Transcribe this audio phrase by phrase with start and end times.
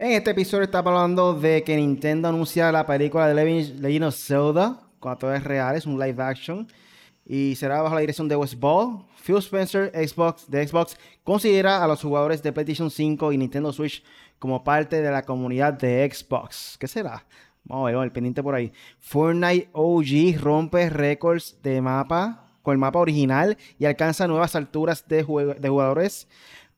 [0.00, 4.80] En este episodio estamos hablando de que Nintendo anuncia la película de Legend of Zelda,
[5.00, 6.68] con actores reales, un live action,
[7.26, 9.04] y será bajo la dirección de West Ball.
[9.26, 14.04] Phil Spencer, Xbox, de Xbox, considera a los jugadores de PlayStation 5 y Nintendo Switch
[14.38, 16.76] como parte de la comunidad de Xbox.
[16.78, 17.26] ¿Qué será?
[17.64, 18.72] Vamos a ver, el pendiente por ahí.
[19.00, 25.24] Fortnite OG rompe récords de mapa con el mapa original y alcanza nuevas alturas de
[25.24, 26.28] jugadores.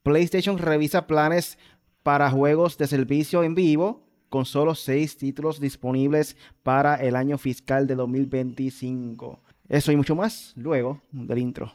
[0.02, 1.58] PlayStation revisa planes
[2.02, 7.86] para juegos de servicio en vivo con solo seis títulos disponibles para el año fiscal
[7.86, 9.40] de 2025.
[9.68, 11.72] Eso y mucho más luego del intro.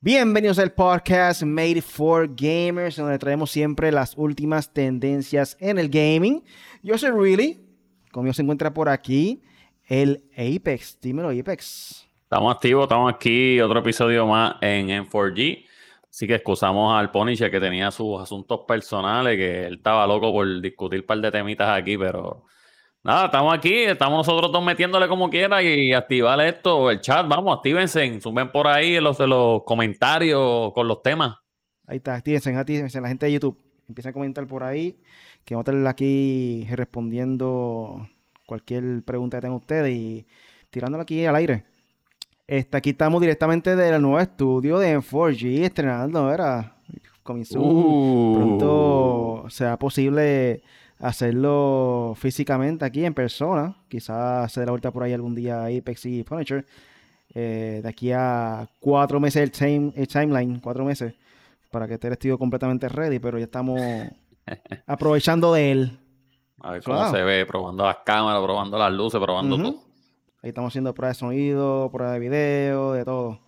[0.00, 6.44] Bienvenidos al podcast Made for Gamers, donde traemos siempre las últimas tendencias en el gaming.
[6.82, 7.60] Yo soy Really,
[8.12, 9.42] conmigo se encuentra por aquí
[9.86, 11.00] el Apex.
[11.00, 12.06] Dímelo, Apex.
[12.22, 15.64] Estamos activos, estamos aquí, otro episodio más en M4G.
[16.10, 20.60] Así que excusamos al Punisher que tenía sus asuntos personales, que él estaba loco por
[20.60, 22.46] discutir un par de temitas aquí, pero
[23.02, 27.54] nada, estamos aquí, estamos nosotros dos metiéndole como quiera y activar esto, el chat, vamos,
[27.56, 31.36] actívense, suben por ahí los, los comentarios con los temas.
[31.86, 33.62] Ahí está, actívense, actívense, la gente de YouTube.
[33.86, 34.98] Empieza a comentar por ahí,
[35.44, 38.08] que vamos a estar aquí respondiendo
[38.46, 40.26] cualquier pregunta que tengan ustedes y
[40.70, 41.64] tirándolo aquí al aire.
[42.46, 46.72] Este, aquí estamos directamente del nuevo estudio de 4G estrenando, ¿verdad?
[47.22, 48.34] Comenzó uh.
[48.36, 50.62] pronto sea posible
[51.00, 53.76] hacerlo físicamente aquí en persona.
[53.88, 56.64] Quizás se dé la vuelta por ahí algún día Apex y Furniture.
[57.34, 61.14] Eh, de aquí a cuatro meses el, time, el timeline, cuatro meses,
[61.70, 63.80] para que esté el estudio completamente ready, pero ya estamos
[64.86, 65.98] aprovechando de él.
[66.60, 69.82] A ver cómo se ve, probando las cámaras, probando las luces, probando todo.
[70.42, 73.40] Ahí estamos haciendo pruebas de sonido, pruebas de video, de todo.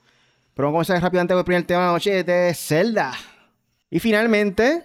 [0.54, 3.12] Pero vamos a comenzar rápidamente con el primer tema de la noche de Zelda.
[3.90, 4.84] Y finalmente,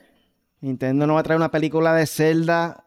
[0.61, 2.85] Nintendo nos va a traer una película de Zelda.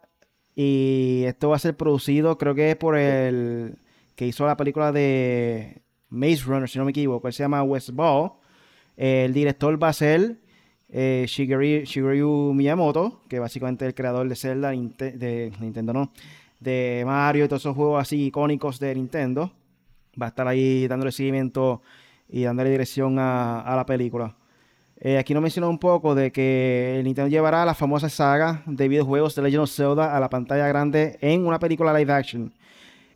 [0.55, 3.77] Y esto va a ser producido, creo que es por el
[4.15, 7.27] que hizo la película de Maze Runner, si no me equivoco.
[7.29, 8.33] Él se llama West Ball.
[8.97, 10.39] El director va a ser
[10.89, 16.13] eh, Shigeru, Miyamoto, que básicamente es el creador de Zelda, de Nintendo, no,
[16.61, 19.53] de Mario y todos esos juegos así icónicos de Nintendo.
[20.21, 21.83] Va a estar ahí dándole seguimiento
[22.29, 24.35] y dándole dirección a, la película.
[24.99, 29.35] Eh, aquí nos mencionó un poco de que Nintendo llevará la famosa saga de videojuegos
[29.35, 32.55] de Legend of Zelda a la pantalla grande en una película live action,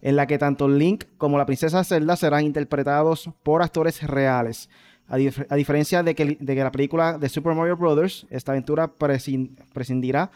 [0.03, 4.69] en la que tanto Link como la princesa Zelda serán interpretados por actores reales.
[5.11, 8.93] A, diferencia de que, la película de Super Mario Bros., esta aventura
[9.73, 10.31] prescindirá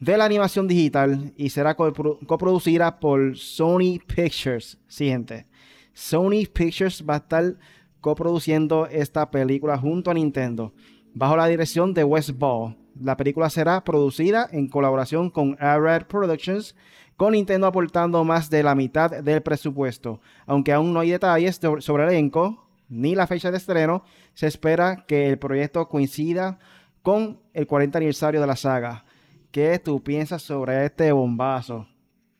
[0.00, 4.78] de la animación digital y será coproducida por Sony Pictures.
[4.88, 5.46] Siguiente.
[5.94, 7.54] Sony Pictures va a estar
[8.00, 10.74] coproduciendo esta película junto a Nintendo,
[11.14, 12.76] bajo la dirección de West Ball.
[13.00, 16.74] La película será producida en colaboración con Arad Productions,
[17.16, 20.20] con Nintendo aportando más de la mitad del presupuesto.
[20.46, 24.04] Aunque aún no hay detalles sobre el elenco, ni la fecha de estreno,
[24.34, 26.58] se espera que el proyecto coincida
[27.02, 29.04] con el 40 aniversario de la saga.
[29.50, 31.86] ¿Qué tú piensas sobre este bombazo?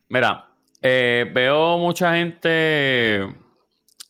[0.08, 0.50] Mira,
[0.82, 3.26] eh, veo mucha gente,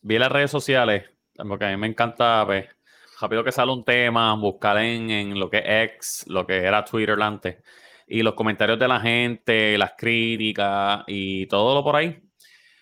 [0.02, 1.04] vi las redes sociales,
[1.36, 2.76] porque a mí me encanta ver, pues,
[3.20, 7.20] rápido que sale un tema, buscar en, lo que es X, lo que era Twitter
[7.20, 7.56] antes,
[8.06, 12.22] y los comentarios de la gente, las críticas y todo lo por ahí.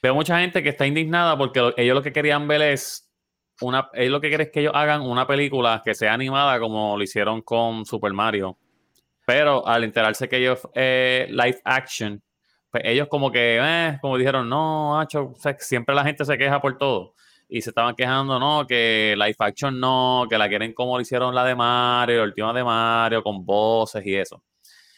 [0.03, 3.14] Veo mucha gente que está indignada porque ellos lo que querían ver es
[3.61, 7.43] una, lo que quieres que ellos hagan una película que sea animada como lo hicieron
[7.43, 8.59] con Super Mario.
[9.27, 12.23] Pero al enterarse que ellos eh, live action,
[12.71, 16.77] pues ellos como que, eh, como dijeron, no, macho, siempre la gente se queja por
[16.77, 17.15] todo.
[17.49, 21.35] Y se estaban quejando, no, que live action no, que la quieren como lo hicieron
[21.35, 24.43] la de Mario, la última de Mario, con voces y eso.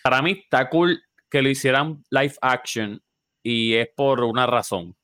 [0.03, 3.03] Para mí está cool que lo hicieran live action
[3.43, 4.97] y es por una razón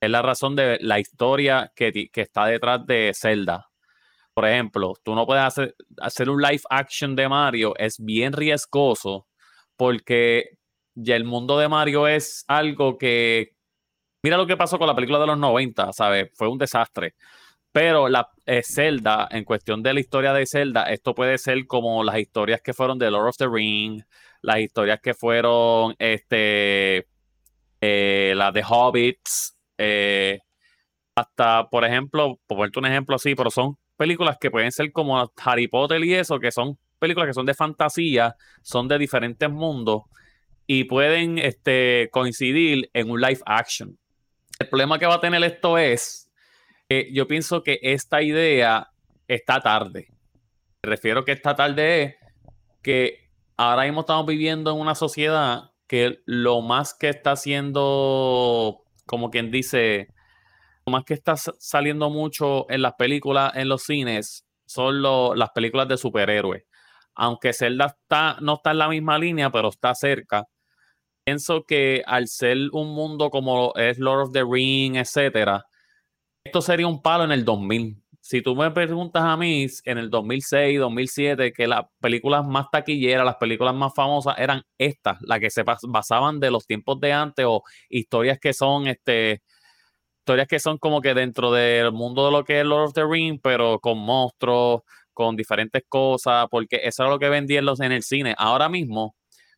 [0.00, 3.68] es la razón de la historia que, está detrás de Zelda.
[4.34, 9.26] Por ejemplo, tú no puedes hacer, hacer un live action de Mario, es bien riesgoso
[9.76, 10.58] porque
[10.94, 13.54] ya el mundo de Mario es algo que...
[14.22, 16.30] Mira lo que pasó con la película de los 90, ¿sabes?
[16.34, 17.14] Fue un desastre.
[17.70, 22.02] Pero la eh, Zelda, en cuestión de la historia de Zelda, esto puede ser como
[22.02, 24.02] las historias que fueron de Lord of the Ring,
[24.42, 27.08] las historias que fueron este,
[27.80, 30.40] eh, las de Hobbits, eh,
[31.14, 35.32] hasta, por ejemplo, por ponerte un ejemplo así, pero son películas que pueden ser como
[35.36, 40.02] Harry Potter y eso, que son películas que son de fantasía, son de diferentes mundos
[40.66, 43.98] y pueden este, coincidir en un live action.
[44.58, 46.30] El problema que va a tener esto es
[46.88, 48.90] que yo pienso que esta idea
[49.26, 50.08] está tarde.
[50.82, 52.14] Me refiero que esta tarde es
[52.82, 59.30] que ahora mismo estamos viviendo en una sociedad que lo más que está haciendo, como
[59.30, 60.08] quien dice,
[60.86, 65.96] más que está saliendo mucho en las películas, en los cines, son las películas de
[65.96, 66.64] superhéroes.
[67.16, 70.44] Aunque Zelda está, no está en la misma línea, pero está cerca.
[71.24, 75.64] Pienso que al ser un mundo como es Lord of the Ring, etcétera,
[76.44, 80.10] esto sería un palo en el 2000 si tú me preguntas a mí, en el
[80.10, 85.48] 2006, 2007, que las películas más taquilleras, las películas más famosas eran estas, las que
[85.48, 89.40] se basaban de los tiempos de antes o historias que son, este,
[90.18, 93.06] historias que son como que dentro del mundo de lo que es Lord of the
[93.06, 94.82] Rings, pero con monstruos,
[95.14, 98.34] con diferentes cosas, porque eso era lo que vendían en el cine.
[98.36, 99.16] Ahora mismo,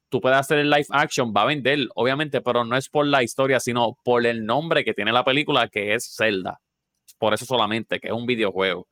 [0.09, 3.25] tú puedes hacer el live action, va a vender, obviamente, pero no es por la
[3.25, 6.61] historia, sino por el nombre que tiene la película, que es Zelda
[7.21, 8.89] por eso solamente, que es un videojuego.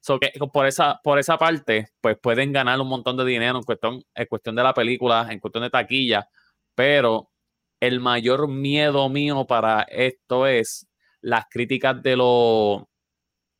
[0.00, 3.64] So que por esa, por esa parte, pues pueden ganar un montón de dinero en
[3.64, 6.28] cuestión, en cuestión de la película, en cuestión de taquilla,
[6.74, 7.30] pero
[7.80, 10.88] el mayor miedo mío para esto es
[11.20, 12.84] las críticas de los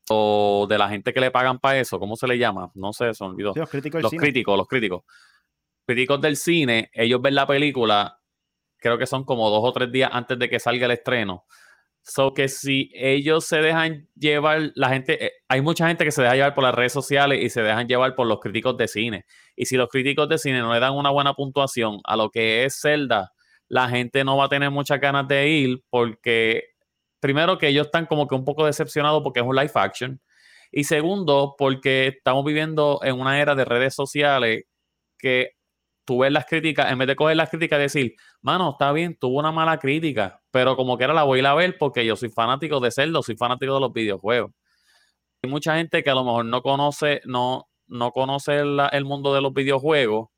[0.09, 2.71] o de la gente que le pagan para eso, ¿cómo se le llama?
[2.75, 3.53] No sé, se olvidó.
[3.55, 5.03] los críticos, los críticos, los críticos.
[5.85, 8.21] Críticos del cine, ellos ven la película,
[8.79, 11.45] creo que son como dos o tres días antes de que salga el estreno.
[12.09, 16.23] So que si ellos se dejan llevar, la gente, eh, hay mucha gente que se
[16.23, 19.25] deja llevar por las redes sociales y se dejan llevar por los críticos de cine.
[19.57, 22.65] Y si los críticos de cine no le dan una buena puntuación a lo que
[22.65, 23.33] es Zelda,
[23.69, 26.63] la gente no va a tener muchas ganas de ir porque,
[27.19, 30.21] primero, que ellos están como que un poco decepcionados porque es un live action.
[30.71, 34.63] Y segundo, porque estamos viviendo en una era de redes sociales
[35.19, 35.56] que
[36.07, 39.17] tú ves las críticas, en vez de coger las críticas y decir, mano, está bien,
[39.19, 42.17] tuvo una mala crítica, pero como quiera la voy a ir a ver porque yo
[42.17, 44.53] soy fanático de Zelda, soy fanático de los videojuegos.
[45.43, 49.41] Hay mucha gente que a lo mejor no conoce, no, no conoce el mundo de
[49.43, 50.29] los videojuegos,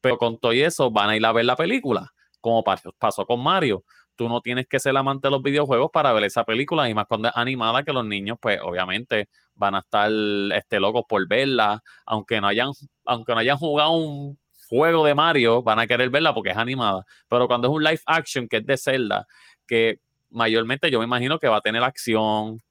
[0.00, 3.84] pero con todo eso van a ir a ver la película, como pasó con Mario.
[4.16, 7.06] Tú no tienes que ser amante de los videojuegos para ver esa película, y más
[7.06, 10.10] cuando es animada, que los niños, pues obviamente van a estar
[10.54, 12.72] este, locos por verla, aunque no hayan,
[13.04, 14.38] aunque no hayan jugado un
[14.68, 17.04] juego de Mario van a querer verla porque es animada.
[17.28, 19.26] Pero cuando es un live action que es de Zelda,
[19.66, 20.00] que
[20.30, 22.62] mayormente yo me imagino que va a tener acción.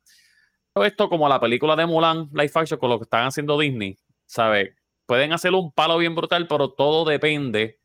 [0.76, 4.76] Esto como la película de Mulan, live action, con lo que están haciendo Disney, ¿sabes?
[5.08, 7.80] Pueden hacer un palo bien brutal, pero todo depende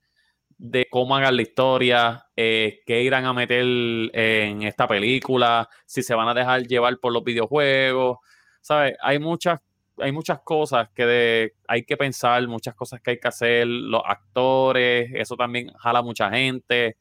[0.59, 6.15] de cómo hagan la historia, eh, qué irán a meter en esta película, si se
[6.15, 8.19] van a dejar llevar por los videojuegos,
[8.61, 8.95] ¿sabes?
[9.03, 9.61] Hay muchas
[9.99, 15.11] hay muchas cosas que hay que pensar, muchas cosas que hay que hacer, los actores,
[15.15, 16.97] eso también jala mucha gente.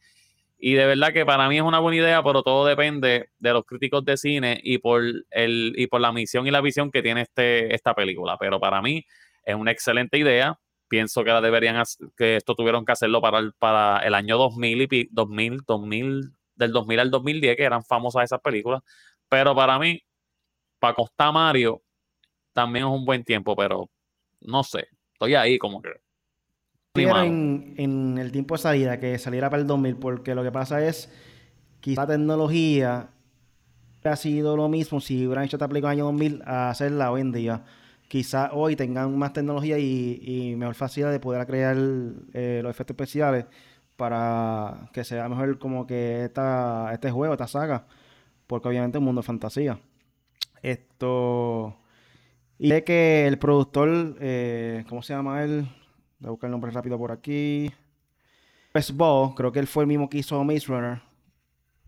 [0.64, 3.66] Y de verdad que para mí es una buena idea, pero todo depende de los
[3.66, 5.02] críticos de cine y por,
[5.32, 8.38] el, y por la misión y la visión que tiene este, esta película.
[8.40, 9.04] Pero para mí
[9.44, 10.60] es una excelente idea.
[10.88, 11.82] Pienso que deberían
[12.16, 16.72] que esto tuvieron que hacerlo para el, para el año 2000 y 2000, 2000, del
[16.72, 18.84] 2000 al 2010, que eran famosas esas películas.
[19.30, 20.04] Pero para mí,
[20.78, 21.82] para Costa Mario,
[22.54, 23.90] también es un buen tiempo, pero
[24.42, 25.90] no sé, estoy ahí como que...
[26.94, 30.86] En, en, el tiempo de salida, que saliera para el 2000, porque lo que pasa
[30.86, 31.10] es
[31.80, 33.10] que la tecnología
[34.04, 37.12] ha sido lo mismo si hubieran hecho esta película en el año 2000 a hacerla
[37.12, 37.64] hoy en día.
[38.08, 43.46] Quizás hoy tengan más tecnología y, mejor facilidad de poder crear eh, los efectos especiales
[43.96, 47.86] para que sea mejor como que esta, este juego, esta saga,
[48.48, 49.80] porque obviamente es un mundo de fantasía.
[50.62, 51.78] Esto
[52.62, 55.68] y sé que el productor, eh, ¿cómo se llama él?
[56.20, 57.72] Voy a buscar el nombre rápido por aquí.
[58.72, 61.02] Pues Bo, creo que él fue el mismo que hizo Maze Runner.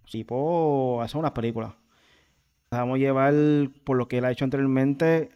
[0.08, 1.74] Sí, puedo hacer unas películas.
[2.72, 3.36] A llevar
[3.84, 5.30] por lo que él ha hecho anteriormente,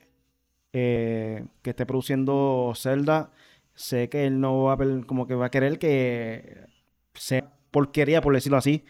[0.74, 3.30] eh, que esté produciendo Zelda.
[3.76, 6.66] Sé que él no va a, como que va a querer que
[7.14, 8.86] sea porquería, por decirlo así.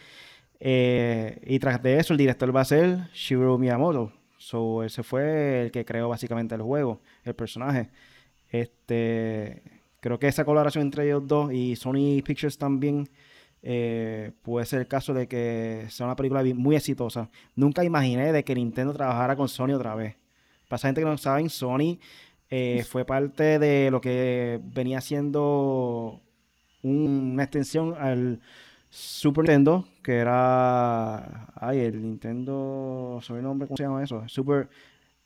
[0.61, 4.13] Eh, y tras de eso, el director va a ser Shigeru Miyamoto.
[4.37, 7.89] So, ese fue el que creó básicamente el juego, el personaje.
[8.49, 9.61] Este,
[9.99, 13.09] creo que esa colaboración entre ellos dos y Sony Pictures también
[13.63, 17.29] eh, puede ser el caso de que sea una película muy exitosa.
[17.55, 20.15] Nunca imaginé de que Nintendo trabajara con Sony otra vez.
[20.67, 21.99] Para esa gente que no saben, Sony
[22.49, 26.21] eh, fue parte de lo que venía siendo
[26.83, 28.39] una extensión al
[28.89, 31.51] Super Nintendo, que era.
[31.55, 33.19] Ay, el Nintendo.
[33.21, 33.67] ¿Sabe el nombre?
[33.67, 34.27] ¿Cómo se llama eso?
[34.27, 34.69] Super.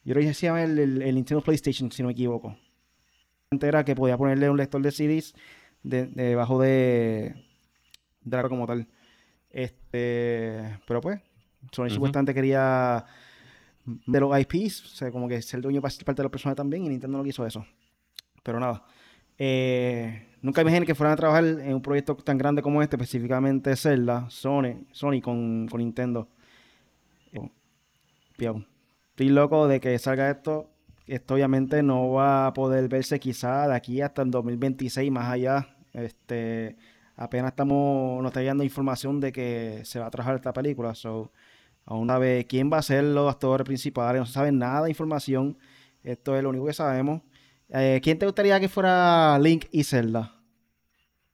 [0.04, 2.58] Yo creo que se llama el, Nintendo PlayStation, si no me equivoco.
[3.52, 5.36] Era que podía ponerle un lector de CDs
[5.84, 7.36] debajo de,
[8.22, 8.88] de, como tal.
[9.50, 10.80] Este.
[10.88, 11.22] Pero pues,
[11.72, 13.06] Sony supuestamente quería
[13.86, 16.90] de los IPs, o sea, como que ser dueño parte de los personajes también, y
[16.90, 17.66] Nintendo no quiso eso.
[18.44, 18.84] Pero nada.
[19.38, 23.76] Eh, nunca imaginé que fueran a trabajar en un proyecto tan grande como este, específicamente
[23.76, 26.28] Zelda, Sony, Sony con, con Nintendo.
[29.12, 30.70] Estoy loco de que salga esto.
[31.06, 35.76] Esto obviamente no va a poder verse quizá de aquí hasta el 2026 más allá.
[35.94, 36.78] Este,
[37.16, 40.96] apenas estamos, nos está llegando información de que se va a trabajar esta película.
[40.96, 41.32] So,
[41.86, 44.90] aún una vez, quién va a ser los actores principales, no se sabe nada de
[44.90, 45.58] información.
[46.04, 47.22] Esto es lo único que sabemos.
[47.74, 50.36] Eh, ¿Quién te gustaría que fuera Link y Zelda?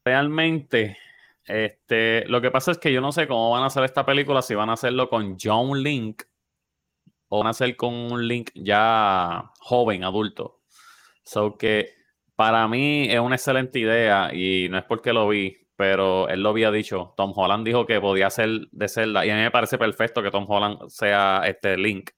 [0.06, 0.98] Realmente,
[1.46, 4.42] este, lo que pasa es que yo no sé cómo van a hacer esta película,
[4.42, 6.24] si van a hacerlo con John Link
[7.30, 10.62] o van a hacer con un Link ya joven, adulto.
[11.24, 11.90] So que
[12.36, 16.50] para mí es una excelente idea y no es porque lo vi, pero él lo
[16.50, 17.14] había dicho.
[17.18, 20.32] Tom Holland dijo que podía ser de Zelda y a mí me parece perfecto que
[20.32, 22.12] Tom Holland sea este Link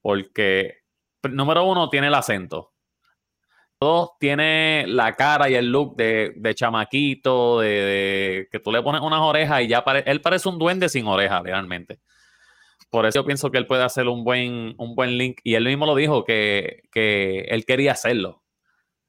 [0.00, 0.84] porque
[1.28, 2.73] número uno tiene el acento.
[3.80, 9.20] Dos, tiene la cara y el look de, chamaquito, de, que tú le pones unas
[9.20, 11.98] orejas y ya él parece un duende sin orejas, realmente.
[12.94, 15.40] Por eso yo pienso que él puede hacer un buen, un buen link.
[15.42, 18.44] Y él mismo lo dijo que, él quería hacerlo.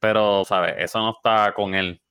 [0.00, 0.74] Pero, ¿sabes?
[0.78, 2.02] Eso no está con él.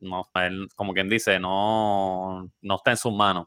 [0.00, 3.46] No, él, como quien dice, no, no está en sus manos.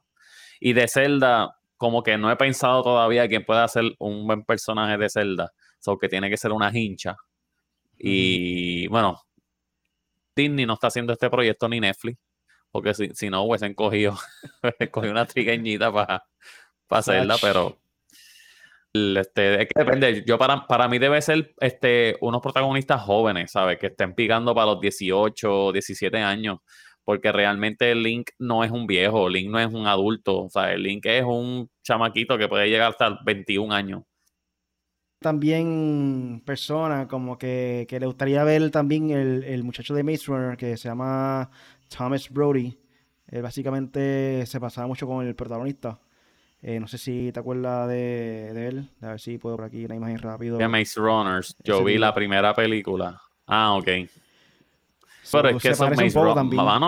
[0.62, 4.98] Y de Zelda, como que no he pensado todavía quién puede hacer un buen personaje
[4.98, 5.52] de Zelda.
[5.80, 7.18] So que tiene que ser una hincha.
[8.00, 9.22] Y bueno,
[10.36, 12.18] Disney no está haciendo este proyecto ni Netflix.
[12.72, 14.18] Porque si, si no hubiesen cogido,
[14.92, 16.24] cogido una trigueñita para
[16.90, 17.78] para hacerla, pero
[18.94, 20.24] este, es que depende.
[20.26, 23.78] Yo para, para mí debe ser este, unos protagonistas jóvenes, ¿sabes?
[23.78, 26.58] Que estén picando para los 18, 17 años.
[27.06, 30.44] Porque realmente Link no es un viejo, Link no es un adulto.
[30.44, 34.04] O sea, Link es un chamaquito que puede llegar hasta 21 años.
[35.20, 40.78] También persona como que, le gustaría ver también el, el, muchacho de Maze Runner que
[40.78, 41.50] se llama
[41.90, 42.78] Thomas Brody.
[43.42, 46.00] básicamente se pasaba mucho con el protagonista.
[46.62, 48.90] Eh, no sé si te acuerdas de, de, él.
[49.02, 50.58] A ver si puedo por aquí una imagen rápido.
[50.58, 51.56] De Maze Runners.
[51.64, 53.22] Yo vi la primera película.
[53.48, 53.86] Ah, ok.
[55.32, 56.20] pero es que eso Maze,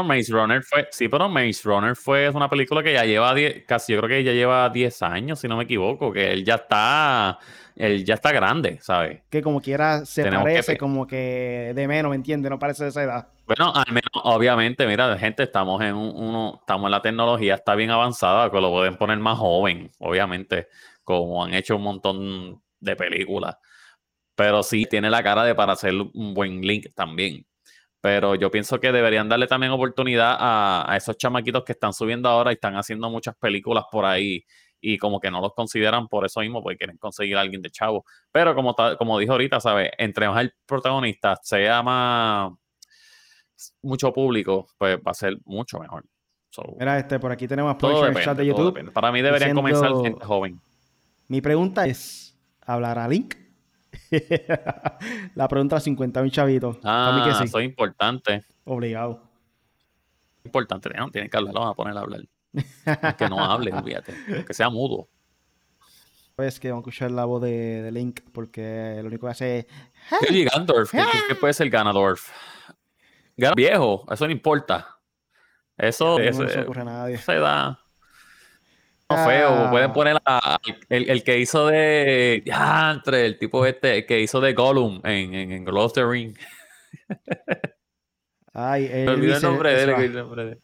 [0.03, 0.87] Maze Runner fue.
[0.91, 4.23] Sí, pero Maze Runner fue una película que ya lleva 10, casi yo creo que
[4.23, 7.39] ya lleva 10 años, si no me equivoco, que él ya está
[7.81, 9.23] él ya está grande, ¿sabes?
[9.27, 12.51] Que como quiera se parece como que de menos, ¿me entiendes?
[12.51, 13.27] No parece de esa edad.
[13.47, 17.89] Bueno, al menos, obviamente, mira, gente, estamos en uno, estamos en la tecnología, está bien
[17.89, 20.67] avanzada, que lo pueden poner más joven, obviamente,
[21.03, 23.57] como han hecho un montón de películas.
[24.35, 27.47] Pero sí tiene la cara de para hacer un buen link también.
[27.99, 32.29] Pero yo pienso que deberían darle también oportunidad a, a esos chamaquitos que están subiendo
[32.29, 34.43] ahora y están haciendo muchas películas por ahí
[34.81, 37.69] y como que no los consideran por eso mismo, porque quieren conseguir a alguien de
[37.69, 38.03] chavo.
[38.31, 39.91] Pero como, como dijo ahorita, ¿sabes?
[39.97, 42.51] Entre más el protagonista sea más
[43.81, 46.03] mucho público, pues va a ser mucho mejor.
[46.77, 48.91] Mira, este, por aquí tenemos todo el chat de YouTube.
[48.91, 50.59] Para mí deberían comenzar gente joven.
[51.27, 53.35] Mi pregunta es, ¿hablará Link?
[55.35, 56.77] la pregunta 50 mil chavitos.
[56.83, 57.43] Ah, que sí.
[57.45, 58.43] eso es importante.
[58.65, 59.23] Obligado.
[60.43, 61.09] Importante, ¿no?
[61.09, 62.21] Tienen que hablar, vamos a poner a hablar
[63.17, 64.13] que no hable, fíjate,
[64.45, 65.07] que sea mudo.
[66.35, 69.65] Pues que vamos a escuchar la voz de, Link, porque lo único que hace es.
[70.27, 70.45] ¡Hey!
[70.45, 72.29] Gandorf, ¿qué, puede ser Ganadorf?
[73.55, 74.97] viejo, eso no importa.
[75.77, 77.17] Eso, no eso, se ocurre a nadie.
[77.17, 77.79] Se da.
[79.09, 80.17] No feo, pueden poner
[80.89, 82.43] el, el, que hizo de.
[82.45, 86.37] Entre el tipo este, el que hizo de Gollum en, en, en the Ring.
[88.53, 90.61] Ay, Me olvidé el nombre de él, el nombre de él.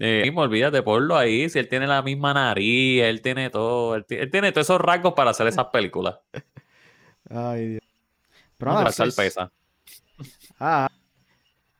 [0.00, 1.48] Eh, olvídate, ponlo ahí.
[1.48, 3.96] Si él tiene la misma nariz, él tiene todo.
[3.96, 6.16] Él, tiene todos esos rasgos para hacer esas películas.
[7.30, 7.82] Ay, Dios.
[8.56, 8.84] Pero
[9.16, 9.50] pesa.
[10.60, 10.88] Ah.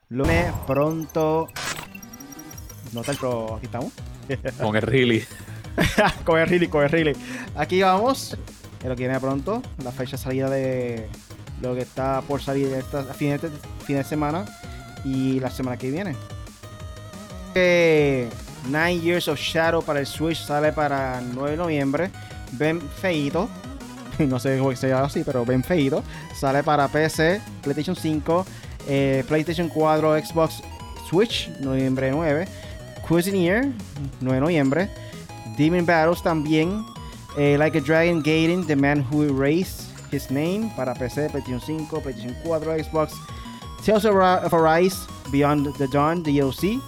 [0.08, 1.48] Lunes pronto.
[2.92, 3.56] No está el pro.
[3.56, 3.92] Aquí estamos.
[4.60, 5.24] con el Riley.
[6.24, 7.16] con el Riley, con el Riley.
[7.56, 8.36] Aquí vamos.
[8.84, 9.62] Lo que viene pronto.
[9.82, 11.08] La fecha de salida de
[11.62, 13.50] lo que está por salir esta fin de,
[13.84, 14.44] fin de semana.
[15.04, 16.16] Y la semana que viene.
[18.68, 22.10] Nine Years of Shadow para el Switch sale para el 9 de noviembre.
[22.52, 23.48] Ben feito.
[24.18, 26.02] No sé cómo se llama así, pero Ben feito.
[26.34, 28.46] Sale para PC, PlayStation 5,
[28.88, 30.60] eh, PlayStation 4, Xbox
[31.08, 32.48] Switch, noviembre 9.
[33.06, 33.68] Cuisineer,
[34.20, 34.90] 9 de noviembre.
[35.56, 36.84] Demon Battles también.
[37.36, 42.02] Eh, like a Dragon Gaiden, The Man Who Erased His Name para PC, PlayStation 5,
[42.02, 43.12] PlayStation 4, Xbox.
[43.84, 46.80] Tales of Arise, Beyond the Dawn DLC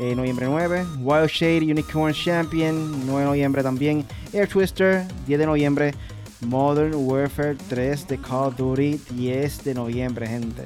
[0.00, 0.86] eh, noviembre 9.
[1.00, 4.04] Wild Shade Unicorn Champion, 9 de noviembre también.
[4.32, 5.94] Air Twister, 10 de noviembre.
[6.40, 10.64] Modern Warfare 3 de Call of Duty, 10 de noviembre, gente.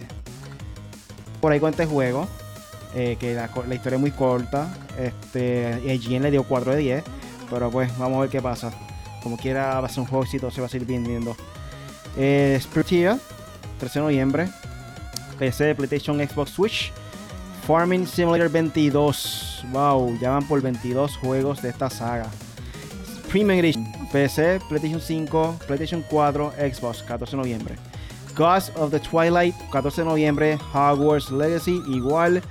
[1.40, 2.28] Por ahí con este juego,
[2.94, 4.72] eh, que la, historia es muy corta.
[4.96, 7.04] Este, IGN le dio 4 de 10,
[7.50, 8.72] pero pues vamos a ver qué pasa.
[9.20, 11.36] Como quiera, va a ser un juego exitoso, se va a seguir vendiendo.
[12.16, 13.18] Eh, 13
[13.80, 14.48] de noviembre.
[15.40, 16.92] PC, PlayStation, Xbox, Switch.
[17.66, 19.64] Farming Simulator 22.
[19.72, 22.28] Wow, ya van por 22 juegos de esta saga.
[23.30, 23.86] Premium Edition.
[24.12, 27.76] PC, PlayStation 5, PlayStation 4, Xbox, 14 de noviembre.
[28.36, 30.58] Ghost of the Twilight, 14 de noviembre.
[30.72, 32.42] Hogwarts Legacy, igual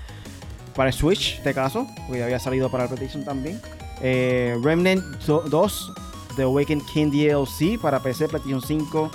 [0.76, 3.62] para Switch, este caso, porque había salido para PlayStation también.
[4.02, 5.94] Eh, Remnant 2,
[6.36, 9.12] The Awakened King DLC para PC, PlayStation 5,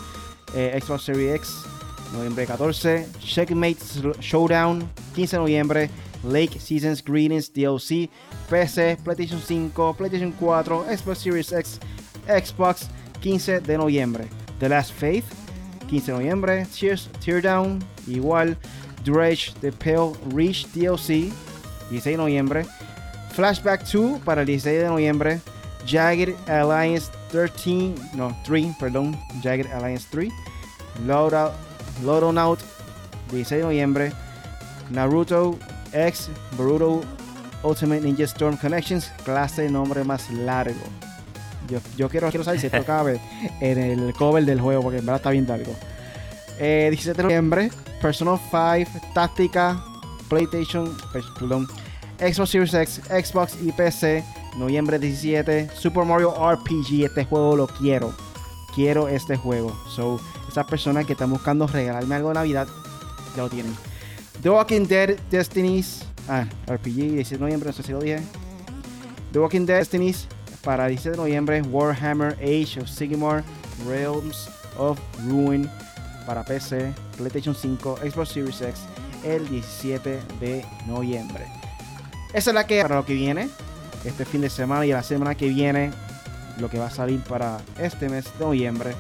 [0.55, 1.65] eh, Xbox Series X,
[2.13, 3.07] noviembre 14.
[3.21, 3.79] Checkmate
[4.21, 5.91] Showdown, 15 de noviembre.
[6.25, 8.11] Lake Seasons Greetings DLC,
[8.51, 11.79] PC, PlayStation 5, PlayStation 4, Xbox Series X,
[12.27, 12.89] Xbox,
[13.21, 14.29] 15 de noviembre.
[14.59, 15.25] The Last Faith,
[15.89, 16.67] 15 de noviembre.
[16.67, 18.57] Tears, Teardown, igual.
[19.05, 21.33] Dredge, The Pale Reach DLC,
[21.91, 22.67] 16 de noviembre.
[23.33, 25.41] Flashback 2 para el 16 de noviembre.
[25.87, 30.33] Jagged Alliance 13, no, 3, perdón, Jagged Alliance 3.
[31.07, 31.53] Loadout,
[32.03, 32.59] Loadout,
[33.33, 34.13] 16 de noviembre.
[34.91, 35.59] Naruto
[35.93, 37.03] X Boruto
[37.63, 40.81] Ultimate Ninja Storm Connections, clase de nombre más largo.
[41.97, 43.21] Yo, quiero, quiero saber si esto cabe
[43.61, 45.75] en el cover del juego, porque en verdad está bien largo.
[46.59, 49.83] 17 eh, de noviembre, Persona 5, Táctica,
[50.29, 50.97] PlayStation,
[51.39, 51.69] perdón,
[52.19, 54.25] Xbox Series X, Xbox y PC.
[54.57, 57.05] Noviembre 17, Super Mario RPG.
[57.05, 58.13] Este juego lo quiero.
[58.79, 59.77] Quiero este juego.
[59.89, 62.69] So, esas personas que están buscando regalarme algo de Navidad,
[63.35, 63.75] ya lo tienen.
[64.41, 66.05] The Walking Dead Destinies.
[66.29, 68.21] Ah, RPG, 17 de noviembre, no sé si lo dije.
[69.33, 70.29] The Walking Dead Destinies
[70.63, 71.61] para 17 de noviembre.
[71.63, 73.43] Warhammer Age of Sigmar
[73.85, 75.69] Realms of Ruin
[76.25, 78.83] para PC, PlayStation 5, Xbox Series X
[79.25, 81.47] el 17 de noviembre.
[82.33, 83.49] Esa es la que para lo que viene,
[84.05, 85.91] este fin de semana y la semana que viene,
[86.61, 88.95] lo que va a salir para este mes de noviembre.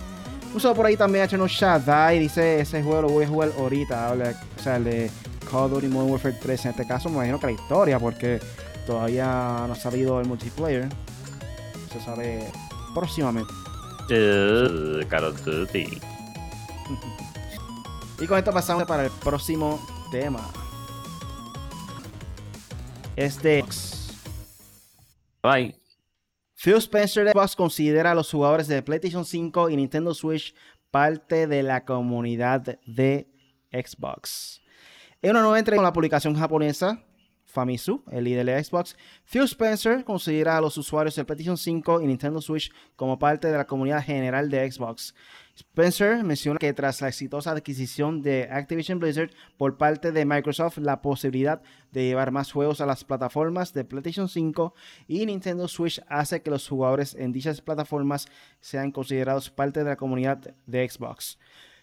[0.55, 3.51] Uso por ahí también ha hecho un Shaddai, dice ese juego lo voy a jugar
[3.59, 5.11] ahorita, o sea, el de
[5.51, 8.41] Call of Duty Modern Warfare 3 en este caso me imagino que la historia porque
[8.87, 10.89] todavía no ha salido el multiplayer.
[11.93, 12.51] Se sabe
[12.95, 13.53] próximamente.
[15.09, 15.85] Call of Duty.
[18.21, 19.79] y con esto pasamos para el próximo
[20.11, 20.41] tema.
[23.17, 23.65] Este
[25.43, 25.88] Bye.
[26.61, 30.57] Phil Spencer de Xbox considera a los jugadores de PlayStation 5 y Nintendo Switch
[30.91, 33.29] parte de la comunidad de
[33.71, 34.61] Xbox.
[35.23, 37.05] En una nueva entrega con la publicación japonesa
[37.49, 42.07] Famisu, el líder de Xbox, Phil Spencer considera a los usuarios de PlayStation 5 y
[42.07, 45.15] Nintendo Switch como parte de la comunidad general de Xbox.
[45.57, 51.01] Spencer menciona que tras la exitosa adquisición de Activision Blizzard por parte de Microsoft, la
[51.01, 54.75] posibilidad de llevar más juegos a las plataformas de PlayStation 5
[55.09, 58.29] y Nintendo Switch hace que los jugadores en dichas plataformas
[58.61, 61.39] sean considerados parte de la comunidad de Xbox.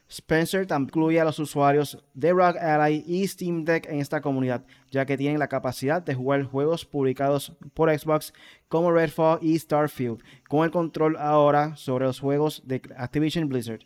[0.07, 4.63] Spencer también incluye a los usuarios de Rock Ally y Steam Deck en esta comunidad,
[4.91, 8.33] ya que tienen la capacidad de jugar juegos publicados por Xbox
[8.67, 13.81] como Redfall y Starfield, con el control ahora sobre los juegos de Activision Blizzard,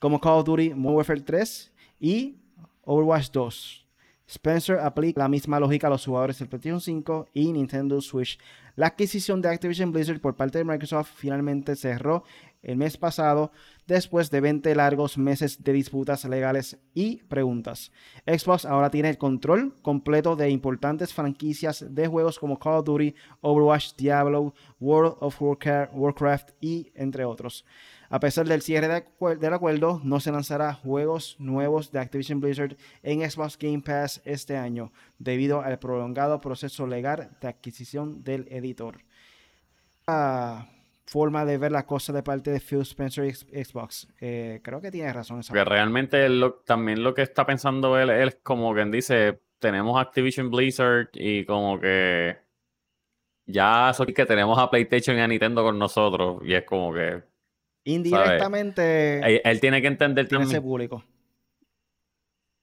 [0.00, 2.36] como Call of Duty Modern Warfare 3 y
[2.84, 3.82] Overwatch 2.
[4.26, 8.38] Spencer aplica la misma lógica a los jugadores del PlayStation 5 y Nintendo Switch.
[8.76, 12.24] La adquisición de Activision Blizzard por parte de Microsoft finalmente cerró
[12.62, 13.52] el mes pasado
[13.86, 17.92] después de 20 largos meses de disputas legales y preguntas.
[18.26, 23.14] Xbox ahora tiene el control completo de importantes franquicias de juegos como Call of Duty,
[23.40, 27.64] Overwatch, Diablo, World of Warcraft y entre otros.
[28.12, 33.28] A pesar del cierre del acuerdo, no se lanzará juegos nuevos de Activision Blizzard en
[33.28, 38.98] Xbox Game Pass este año, debido al prolongado proceso legal de adquisición del editor.
[40.06, 40.66] Ah,
[41.12, 44.08] forma de ver la cosa de parte de Phil Spencer y Xbox.
[44.18, 45.40] Eh, creo que tiene razón.
[45.40, 46.26] Esa que realmente
[46.64, 51.78] también lo que está pensando él, es como quien dice, tenemos Activision Blizzard y como
[51.78, 52.38] que
[53.44, 57.22] ya eso que tenemos a PlayStation y a Nintendo con nosotros y es como que...
[57.84, 59.42] Indirectamente...
[59.44, 61.04] Él, tiene que entender tiene ese público.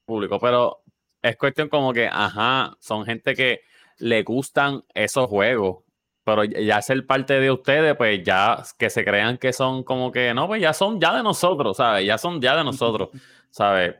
[0.05, 0.81] Público, pero
[1.21, 3.61] es cuestión como que, ajá, son gente que
[3.99, 5.83] le gustan esos juegos
[6.29, 10.33] pero ya ser parte de ustedes, pues ya que se crean que son como que,
[10.33, 12.05] no, pues ya son ya de nosotros, ¿sabes?
[12.05, 13.09] Ya son ya de nosotros,
[13.49, 13.95] ¿sabes?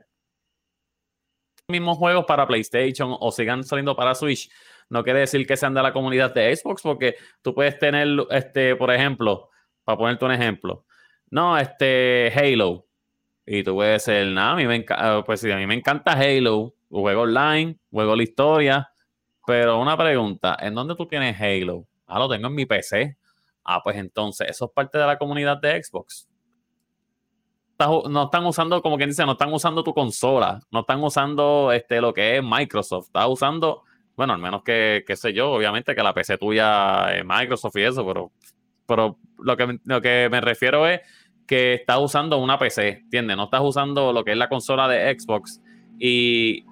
[1.68, 4.50] Mismos juegos para PlayStation o sigan saliendo para Switch,
[4.88, 8.76] no quiere decir que sean de la comunidad de Xbox, porque tú puedes tener, este,
[8.76, 9.50] por ejemplo,
[9.84, 10.84] para ponerte un ejemplo,
[11.30, 12.86] no, este, Halo.
[13.46, 16.74] Y tú puedes ser, nada, a mí me, ah, pues, a mí me encanta Halo,
[16.88, 18.92] juego online, juego la historia,
[19.46, 21.86] pero una pregunta, ¿en dónde tú tienes Halo?
[22.10, 23.16] Ah, lo tengo en mi PC.
[23.64, 26.28] Ah, pues entonces, eso es parte de la comunidad de Xbox.
[27.78, 32.00] No están usando, como quien dice, no están usando tu consola, no están usando este,
[32.00, 33.84] lo que es Microsoft, está usando,
[34.16, 37.82] bueno, al menos que, qué sé yo, obviamente que la PC tuya es Microsoft y
[37.82, 38.32] eso, pero,
[38.86, 41.00] pero lo, que, lo que me refiero es
[41.46, 43.36] que estás usando una PC, ¿entiendes?
[43.36, 45.60] No estás usando lo que es la consola de Xbox.
[45.98, 46.64] Y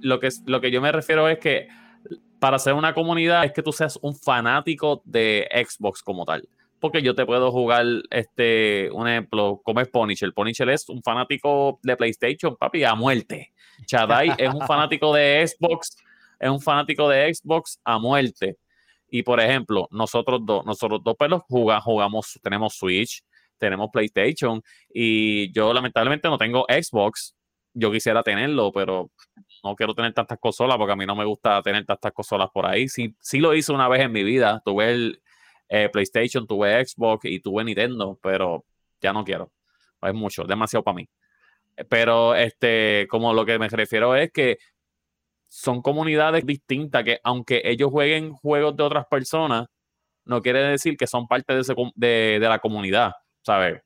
[0.00, 1.68] lo que, lo que yo me refiero es que
[2.40, 6.48] para ser una comunidad es que tú seas un fanático de Xbox como tal.
[6.80, 10.32] Porque yo te puedo jugar, este, un ejemplo, como es Punisher.
[10.32, 13.52] Punisher es un fanático de PlayStation, papi, a muerte.
[13.84, 15.96] Chadai es un fanático de Xbox,
[16.38, 18.56] es un fanático de Xbox a muerte.
[19.10, 23.22] Y por ejemplo, nosotros dos, nosotros dos pelos jugamos, jugamos, tenemos Switch,
[23.58, 27.34] tenemos PlayStation y yo lamentablemente no tengo Xbox.
[27.74, 29.10] Yo quisiera tenerlo, pero
[29.62, 32.66] no quiero tener tantas consolas porque a mí no me gusta tener tantas consolas por
[32.66, 32.88] ahí.
[32.88, 34.62] Sí, sí lo hice una vez en mi vida.
[34.64, 35.22] Tuve el
[35.68, 38.64] eh, PlayStation, tuve Xbox y tuve Nintendo, pero
[39.00, 39.52] ya no quiero.
[40.02, 41.08] Es mucho, demasiado para mí.
[41.88, 44.58] Pero este, como lo que me refiero es que
[45.48, 49.66] son comunidades distintas que aunque ellos jueguen juegos de otras personas,
[50.24, 51.62] no quiere decir que son parte de,
[51.94, 53.82] de, de la comunidad, ¿sabes?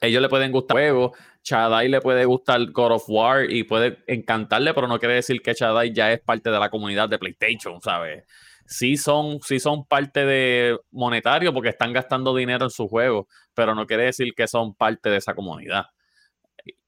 [0.00, 4.74] ellos le pueden gustar juegos, Chadai le puede gustar God of War y puede encantarle,
[4.74, 8.24] pero no quiere decir que Chadai ya es parte de la comunidad de PlayStation, ¿sabes?
[8.66, 13.74] Sí son, sí son parte de monetario porque están gastando dinero en su juego, pero
[13.74, 15.86] no quiere decir que son parte de esa comunidad.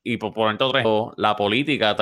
[0.04, 1.96] Y, por, por otro la política,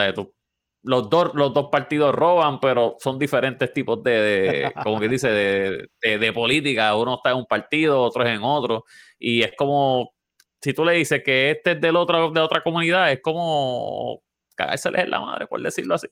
[0.82, 6.18] los, dos, los dos partidos roban, pero son diferentes tipos de, como que dice, de,
[6.18, 6.94] de política.
[6.96, 8.84] Uno está en un partido, otro es en otro.
[9.18, 10.12] Y es como
[10.60, 14.22] si tú le dices que este es del otro, de otra comunidad, es como
[14.54, 16.08] cagárseles en la madre, por decirlo así.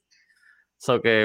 [0.79, 1.23] So que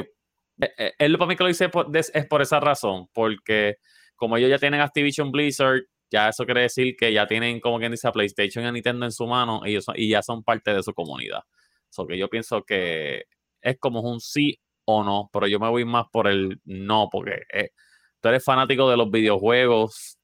[0.61, 1.69] eh, eh, él para mí que lo dice
[2.13, 3.77] es por esa razón, porque
[4.15, 7.91] como ellos ya tienen Activision Blizzard, ya eso quiere decir que ya tienen, como quien
[7.91, 10.83] dice, a PlayStation y a Nintendo en su mano ellos, y ya son parte de
[10.83, 11.41] su comunidad.
[11.89, 13.23] So que yo pienso que
[13.61, 17.43] es como un sí o no, pero yo me voy más por el no, porque
[17.51, 17.69] eh,
[18.21, 20.19] tú eres fanático de los videojuegos,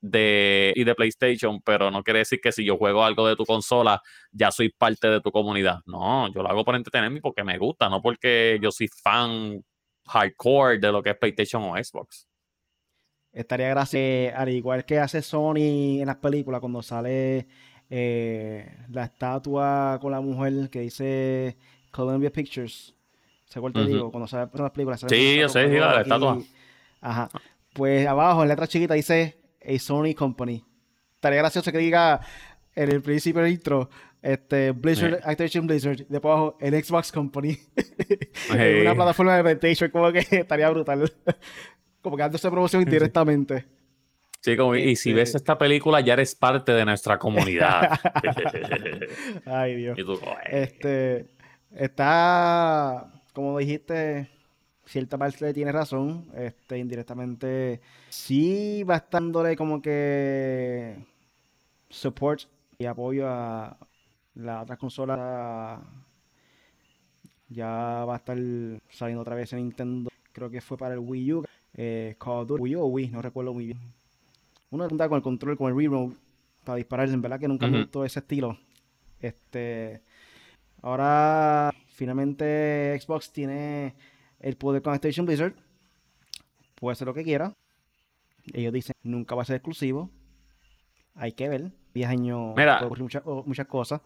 [0.00, 3.44] de, y de PlayStation, pero no quiere decir que si yo juego algo de tu
[3.44, 5.80] consola, ya soy parte de tu comunidad.
[5.86, 9.62] No, yo lo hago por entretenerme porque me gusta, no porque yo soy fan
[10.06, 12.28] hardcore de lo que es PlayStation o Xbox.
[13.32, 17.46] Estaría gracioso, al igual que hace Sony en las películas, cuando sale
[17.90, 21.56] eh, la estatua con la mujer que dice
[21.90, 22.94] Columbia Pictures.
[23.44, 23.84] ¿Se acuerda?
[23.84, 24.10] digo?
[24.10, 25.04] Cuando sale en las películas.
[25.06, 26.38] sí, yo sé, la estatua.
[27.00, 27.28] Ajá.
[27.74, 30.64] Pues abajo, en letra chiquita, dice a Sony Company.
[31.14, 32.20] Estaría gracioso que diga
[32.74, 33.88] en el principio del intro,
[34.22, 37.56] este, Blizzard, Activision Blizzard, de abajo, el Xbox Company.
[38.50, 41.10] una plataforma de PlayStation, como que estaría brutal.
[42.02, 43.64] como que dándose promoción indirectamente.
[44.40, 47.98] Sí, como, y si ves este esta película, ya eres parte de nuestra comunidad.
[49.44, 49.98] Ay, Dios.
[50.48, 51.26] este,
[51.74, 54.28] está, como dijiste,
[54.86, 60.96] cierta parte tiene razón, este, indirectamente sí va estándole como que
[61.90, 62.42] support
[62.78, 63.76] y apoyo a
[64.34, 65.80] las otras consolas.
[67.48, 68.36] Ya va a estar
[68.90, 71.44] saliendo otra vez en Nintendo, creo que fue para el Wii U,
[71.74, 73.78] eh, Call of Duty, Wii U o Wii, no recuerdo muy bien.
[74.70, 76.16] Uno anda con el control, con el remote
[76.64, 78.58] para disparar, en verdad que nunca me gustó ese estilo.
[79.20, 80.02] Este,
[80.82, 83.94] ahora finalmente Xbox tiene
[84.40, 85.54] el poder con Activision Blizzard
[86.74, 87.54] puede hacer lo que quiera.
[88.52, 90.10] Ellos dicen, nunca va a ser exclusivo.
[91.14, 91.72] Hay que ver.
[91.94, 94.02] 10 años Mira, muchas, muchas cosas.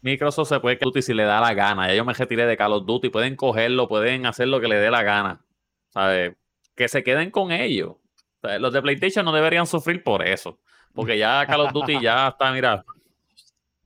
[0.00, 1.88] Microsoft se puede que Duty si le da la gana.
[1.88, 3.08] Ya yo me retiré de Call of Duty.
[3.08, 5.40] Pueden cogerlo, pueden hacer lo que le dé la gana.
[5.88, 6.36] ¿Sabes?
[6.76, 7.96] Que se queden con ellos.
[8.42, 10.58] los de PlayStation no deberían sufrir por eso.
[10.94, 12.84] Porque ya Call of Duty ya está, mira,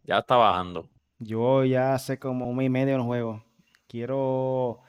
[0.04, 0.88] ya está bajando.
[1.18, 3.44] Yo ya hace como un mes y medio no juego.
[3.86, 4.80] Quiero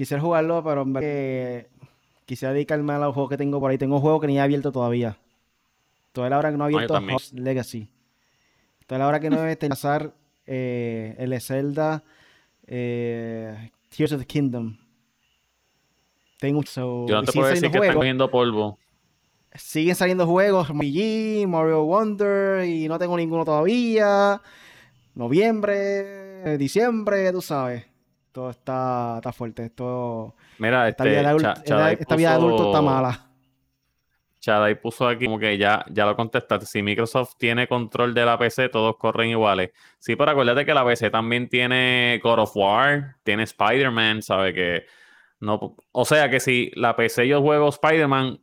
[0.00, 1.66] quisiera jugarlo, pero en que
[2.24, 3.76] quisiera dedicarme a los juegos que tengo por ahí.
[3.76, 5.18] Tengo juegos que ni he abierto todavía.
[6.12, 7.90] Toda la hora que no he abierto Host Legacy.
[8.86, 10.14] Toda la hora que no he pasar
[10.46, 12.02] eh, el Zelda
[12.66, 14.78] eh, Tears of the Kingdom.
[16.38, 18.78] Tengo so, Yo no te puedo decir que están cogiendo polvo.
[19.54, 24.40] Siguen saliendo juegos, MG, Mario Wonder, y no tengo ninguno todavía.
[25.14, 27.89] Noviembre, diciembre, tú sabes.
[28.30, 29.64] Esto está, está fuerte.
[29.64, 33.26] Esto, Mira, esta, este, vida de adulto, vida de está mala.
[34.38, 36.64] Chadai puso aquí como que ya, ya lo contestaste.
[36.64, 39.70] Si Microsoft tiene control de la PC, todos corren iguales.
[39.98, 44.54] Sí, pero acuérdate que la PC también tiene God of War, tiene Spider-Man, ¿sabe?
[44.54, 44.86] Que
[45.40, 48.40] no, o sea que si la PC yo juego Spider-Man,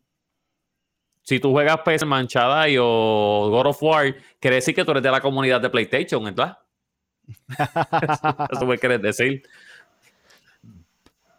[1.24, 5.12] si tú juegas PC-Man, Chadai o God of War, quiere decir que tú eres de
[5.12, 6.58] la comunidad de PlayStation, ¿verdad?
[8.52, 9.44] Eso me quieres decir.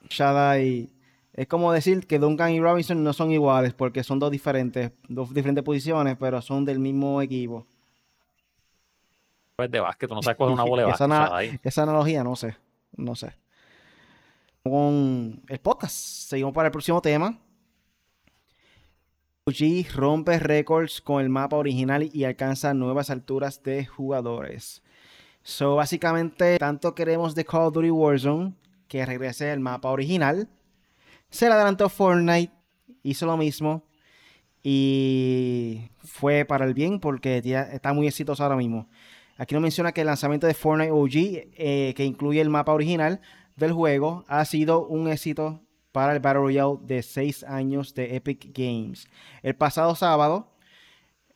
[0.09, 0.91] Shaddai.
[1.33, 5.33] Es como decir que Duncan y Robinson no son iguales porque son dos diferentes, dos
[5.33, 7.67] diferentes posiciones, pero son del mismo equipo.
[9.57, 11.61] Pues de básquet, no sabes coger una bola de Esa básquet.
[11.65, 12.57] Esa analogía, no sé.
[12.97, 13.33] No sé.
[14.63, 15.95] Con el podcast.
[15.95, 17.39] Seguimos para el próximo tema.
[19.45, 24.83] PUBG rompe récords con el mapa original y alcanza nuevas alturas de jugadores.
[25.43, 28.55] So, básicamente, tanto queremos de Call of Duty Warzone
[28.89, 30.49] que regrese el mapa original.
[31.31, 32.53] Se le adelantó Fortnite,
[33.03, 33.85] hizo lo mismo.
[34.63, 38.89] Y fue para el bien porque ya está muy exitoso ahora mismo.
[39.37, 43.21] Aquí nos menciona que el lanzamiento de Fortnite OG, eh, que incluye el mapa original
[43.55, 48.51] del juego, ha sido un éxito para el Battle Royale de 6 años de Epic
[48.53, 49.09] Games.
[49.43, 50.55] El pasado sábado,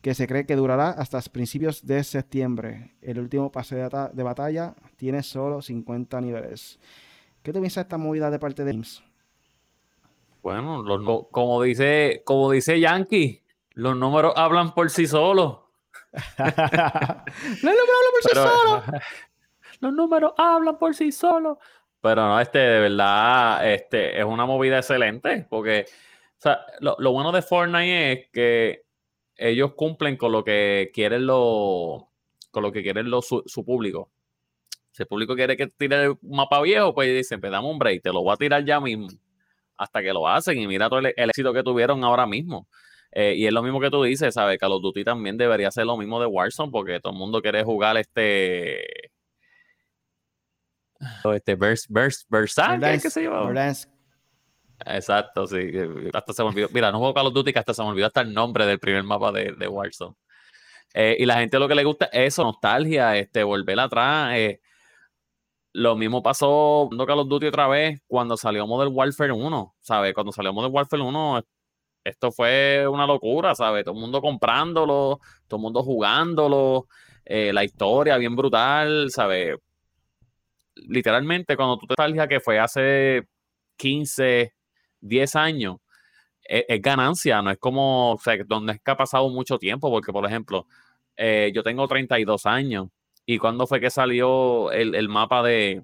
[0.01, 2.91] que se cree que durará hasta principios de septiembre.
[3.01, 6.77] El último pase de, de batalla tiene solo 50 niveles.
[7.47, 9.01] ¿Qué tú piensas de esta movida de parte de Games?
[10.43, 15.59] Bueno, los no- como dice, como dice Yankee, los números hablan por sí solos.
[16.39, 18.83] no, no, no, por sí Pero- solo.
[19.79, 21.57] los números hablan por sí solos.
[22.01, 25.47] Pero no, este, de verdad, este, es una movida excelente.
[25.49, 28.83] Porque, o sea, lo, lo bueno de Fortnite es que
[29.37, 32.09] ellos cumplen con lo que quieren lo,
[32.51, 34.09] con lo que quieren lo- su, su público.
[34.97, 38.01] Si el público quiere que tire un mapa viejo, pues dicen, pues dame un break,
[38.01, 39.07] te lo voy a tirar ya mismo.
[39.77, 42.67] Hasta que lo hacen y mira todo el, el éxito que tuvieron ahora mismo.
[43.11, 44.57] Eh, y es lo mismo que tú dices, ¿sabes?
[44.57, 47.63] Call of Duty también debería ser lo mismo de Warzone porque todo el mundo quiere
[47.63, 48.87] jugar este...
[51.31, 53.45] Este Vers, Vers, Versailles, ¿qué se llama?
[53.45, 53.87] Verdansk.
[54.83, 55.69] Exacto, sí.
[56.11, 56.69] Hasta se me olvidó.
[56.73, 58.79] Mira, no juego Call of Duty que hasta se me olvidó hasta el nombre del
[58.79, 60.15] primer mapa de, de Warzone.
[60.95, 64.35] Eh, y la gente lo que le gusta es eso, nostalgia, este, volver atrás.
[64.37, 64.59] eh.
[65.77, 70.11] Lo mismo pasó con Call of Duty otra vez cuando salió Modern Warfare 1, ¿sabes?
[70.15, 71.43] Cuando salió Modern Warfare 1,
[72.03, 73.85] esto fue una locura, ¿sabes?
[73.85, 76.87] Todo el mundo comprándolo, todo el mundo jugándolo,
[77.23, 79.55] eh, la historia bien brutal, ¿sabes?
[80.73, 83.27] Literalmente, cuando tú te nostalgia que fue hace
[83.75, 84.53] 15,
[85.01, 85.77] 10 años,
[86.41, 89.91] es, es ganancia, no es como, o sea, donde es que ha pasado mucho tiempo,
[89.91, 90.65] porque por ejemplo,
[91.15, 92.87] eh, yo tengo 32 años,
[93.27, 95.83] y cuando fue que salió el, el mapa de,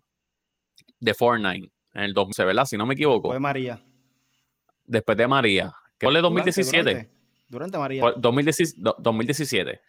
[1.00, 2.66] de Fortnite, en el 2011, ¿verdad?
[2.66, 3.84] Si no me equivoco, Fue María.
[4.86, 7.12] después de María, que fue el Durante, 2017, Durante,
[7.50, 8.02] durante María.
[8.02, 9.82] fue 2017, do- 2017.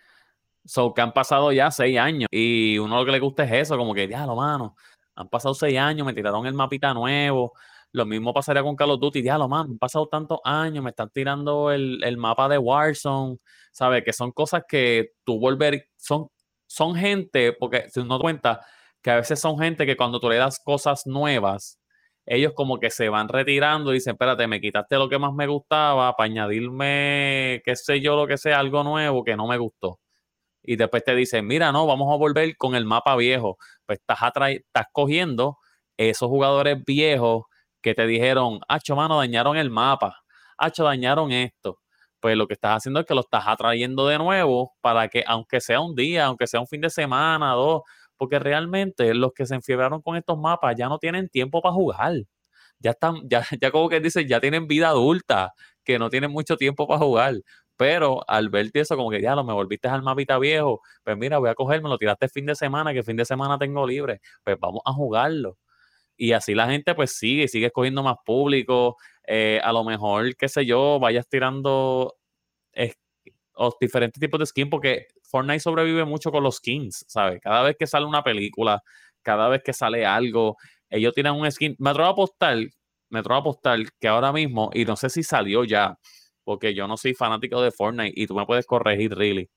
[0.66, 2.28] So que han pasado ya seis años.
[2.30, 4.76] Y uno lo que le gusta es eso, como que, ya lo mano,
[5.14, 7.52] han pasado seis años, me tiraron el mapita nuevo.
[7.92, 10.90] Lo mismo pasaría con Call of Duty, ya lo mano, han pasado tantos años, me
[10.90, 13.36] están tirando el, el mapa de Warzone,
[13.70, 14.02] ¿sabes?
[14.04, 16.26] Que son cosas que tú volver, son,
[16.66, 18.60] son gente, porque si uno cuenta
[19.02, 21.78] que a veces son gente que cuando tú le das cosas nuevas,
[22.26, 25.46] ellos como que se van retirando y dicen, espérate, me quitaste lo que más me
[25.46, 30.00] gustaba para añadirme, qué sé yo, lo que sea, algo nuevo que no me gustó
[30.64, 33.58] y después te dicen, mira, no, vamos a volver con el mapa viejo.
[33.86, 35.58] Pues estás, estás cogiendo
[35.96, 37.44] esos jugadores viejos
[37.82, 40.22] que te dijeron, hacho, mano, dañaron el mapa,
[40.58, 41.78] hacho, dañaron esto.
[42.24, 45.60] Pues lo que estás haciendo es que lo estás atrayendo de nuevo para que, aunque
[45.60, 47.82] sea un día, aunque sea un fin de semana, dos,
[48.16, 52.14] porque realmente los que se enfiebraron con estos mapas ya no tienen tiempo para jugar.
[52.78, 55.52] Ya están, ya, ya como que dicen, ya tienen vida adulta,
[55.84, 57.34] que no tienen mucho tiempo para jugar.
[57.76, 61.36] Pero al verte eso, como que ya lo me volviste al mapita viejo, pues mira,
[61.38, 64.56] voy a cogerme, lo tiraste fin de semana, que fin de semana tengo libre, pues
[64.60, 65.58] vamos a jugarlo.
[66.16, 68.96] Y así la gente pues sigue, sigue escogiendo más público.
[69.26, 72.14] Eh, a lo mejor, qué sé yo, vayas tirando
[73.80, 77.40] diferentes tipos de skins, porque Fortnite sobrevive mucho con los skins, ¿sabes?
[77.40, 78.82] Cada vez que sale una película,
[79.22, 80.56] cada vez que sale algo,
[80.90, 81.76] ellos tienen un skin.
[81.78, 82.58] Me atrevo a apostar,
[83.10, 85.98] me atrevo a apostar que ahora mismo, y no sé si salió ya,
[86.44, 89.48] porque yo no soy fanático de Fortnite y tú me puedes corregir, really.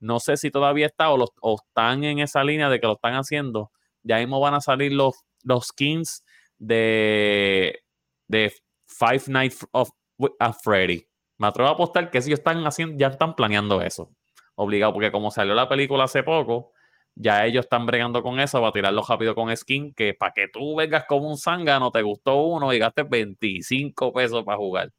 [0.00, 1.30] No sé si todavía está o, los,
[1.68, 3.70] están en esa línea de que lo están haciendo.
[4.02, 6.24] Ya mismo van a salir los, los skins
[6.58, 7.78] de,
[8.26, 8.52] de
[8.98, 9.90] Five Nights of
[10.38, 11.06] a Freddy.
[11.38, 14.10] Me atrevo a apostar que si están haciendo, ya están planeando eso.
[14.54, 16.72] Obligado, porque como salió la película hace poco,
[17.14, 20.48] ya ellos están bregando con eso, va a tirarlo rápido con skin, que para que
[20.48, 24.92] tú vengas como un no te gustó uno y gastes 25 pesos para jugar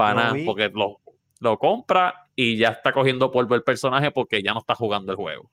[0.00, 1.00] para nada, porque lo,
[1.40, 5.16] lo compra y ya está cogiendo polvo el personaje porque ya no está jugando el
[5.16, 5.50] juego.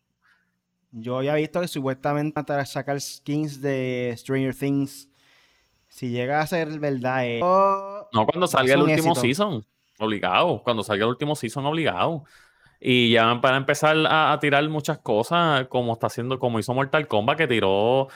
[0.92, 5.10] Yo había visto que supuestamente para sacar skins de Stranger Things,
[5.98, 9.66] si llega a ser verdad, eh, no cuando salga el último season,
[9.98, 12.24] obligado, cuando salga el último season, obligado.
[12.80, 17.36] Y ya para empezar a, tirar muchas cosas, como está haciendo, como hizo Mortal Kombat,
[17.40, 18.10] que tiró,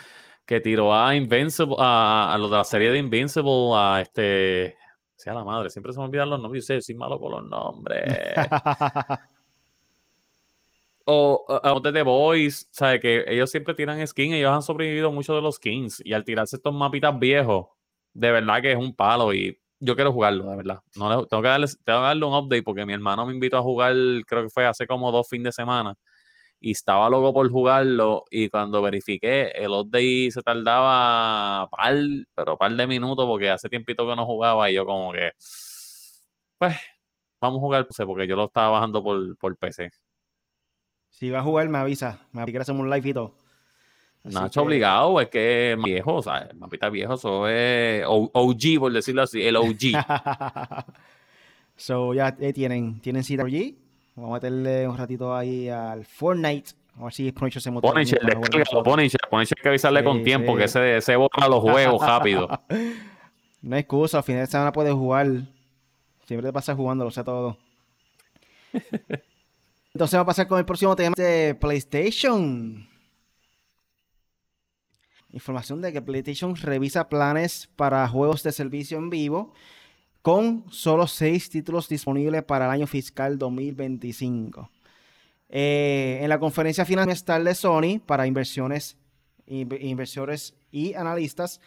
[0.45, 4.75] que tiró a Invincible, a, a lo de la serie de Invincible, a este
[5.15, 6.67] sea la madre, siempre se me olvidan los nombres.
[6.67, 8.03] Yo soy malo con los nombres.
[11.05, 12.99] o a de The Boys, ¿sabes?
[13.01, 16.01] Que ellos siempre tiran skins, ellos han sobrevivido mucho de los skins.
[16.05, 17.67] Y al tirarse estos mapitas viejos,
[18.13, 19.33] de verdad que es un palo.
[19.33, 20.79] Y yo quiero jugarlo, de verdad.
[20.93, 23.95] Tengo, que darle, tengo que darle un update porque mi hermano me invitó a jugar,
[24.27, 25.95] creo que fue hace como dos fines de semana
[26.61, 31.95] y estaba loco por jugarlo y cuando verifiqué el update se tardaba par,
[32.35, 35.31] pero par de minutos porque hace tiempito que no jugaba y yo como que
[36.59, 36.75] pues
[37.41, 39.89] vamos a jugar porque yo lo estaba bajando por, por PC.
[41.11, 43.35] Si va a jugar me avisa, me avisa que hacemos un live y todo.
[44.23, 49.41] Nacho obligado, es que viejo, o sea, mapita viejo, eso es OG, por decirlo así,
[49.41, 49.95] el OG.
[51.75, 53.73] so ya eh, tienen, tienen cita OG
[54.15, 56.71] Vamos a meterle un ratito ahí al Fortnite.
[56.99, 57.93] A ver si Punisher se motiva.
[57.93, 58.19] Punisher,
[58.83, 62.47] Punisher, Punisher hay que avisarle con tiempo, que se, se borra los juegos rápido.
[63.61, 65.27] no hay excusa, al final de semana puedes jugar.
[66.25, 67.57] Siempre te pasas jugando, lo sé todo.
[69.93, 72.87] Entonces vamos a pasar con el próximo tema de PlayStation.
[75.31, 79.53] Información de que PlayStation revisa planes para juegos de servicio en vivo
[80.21, 84.69] con solo seis títulos disponibles para el año fiscal 2025.
[85.49, 87.09] Eh, en la conferencia final
[87.43, 88.95] de Sony para inversiones,
[89.45, 91.59] inversores y analistas,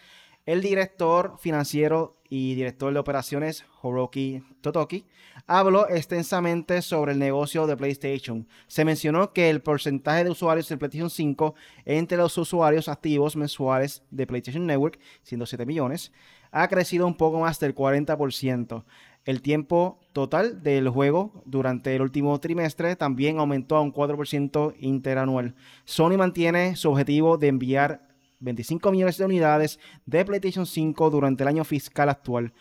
[0.46, 5.06] el director financiero y director de operaciones, Horoki Totoki,
[5.46, 8.46] habló extensamente sobre el negocio de PlayStation.
[8.66, 11.54] Se mencionó que el porcentaje de usuarios de PlayStation 5
[11.84, 16.12] entre los usuarios activos mensuales de PlayStation Network, siendo 7 millones,
[16.50, 18.84] ha crecido un poco más del 40%.
[19.24, 25.54] El tiempo total del juego durante el último trimestre también aumentó a un 4% interanual.
[25.84, 28.13] Sony mantiene su objetivo de enviar
[28.44, 32.52] 25 millones de unidades de PlayStation 5 durante el año fiscal actual.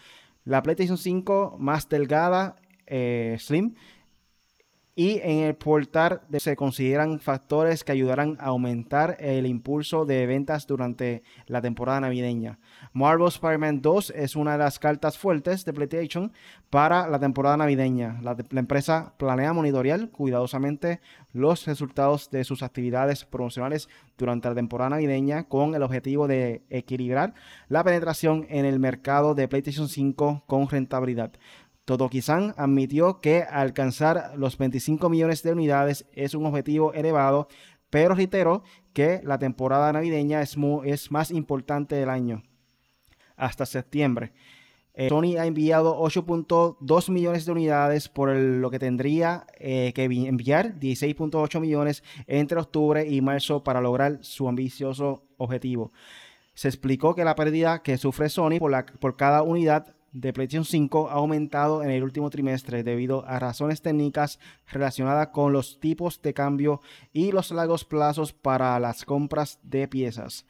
[0.46, 2.56] La PlayStation 5 más delgada,
[2.88, 3.76] eh, Slim,
[4.96, 10.68] y en el portal se consideran factores que ayudarán a aumentar el impulso de ventas
[10.68, 12.60] durante la temporada navideña.
[12.92, 16.32] Marvel Spider-Man 2 es una de las cartas fuertes de PlayStation
[16.70, 18.20] para la temporada navideña.
[18.22, 25.46] La, empresa planea monitorear cuidadosamente los resultados de sus actividades promocionales durante la temporada navideña
[25.46, 27.34] con el objetivo de equilibrar
[27.68, 31.32] la penetración en el mercado de PlayStation 5 con rentabilidad.
[31.86, 37.48] Totoki-san admitió que alcanzar los 25 millones de unidades es un objetivo elevado,
[37.90, 38.64] pero reiteró
[38.94, 40.58] que la temporada navideña es,
[41.12, 42.44] más importante del año,
[43.36, 44.32] hasta septiembre.
[44.94, 50.80] Eh, Sony ha enviado 8.2 millones de unidades, por lo que tendría eh, que enviar
[50.80, 55.92] 16.8 millones entre octubre y marzo para lograr su ambicioso objetivo.
[56.54, 61.10] Se explicó que la pérdida que sufre Sony por, por cada unidad de PlayStation 5
[61.10, 64.40] ha aumentado en el último trimestre debido a razones técnicas
[64.72, 70.46] relacionadas con los tipos de cambio y los largos plazos para las compras de piezas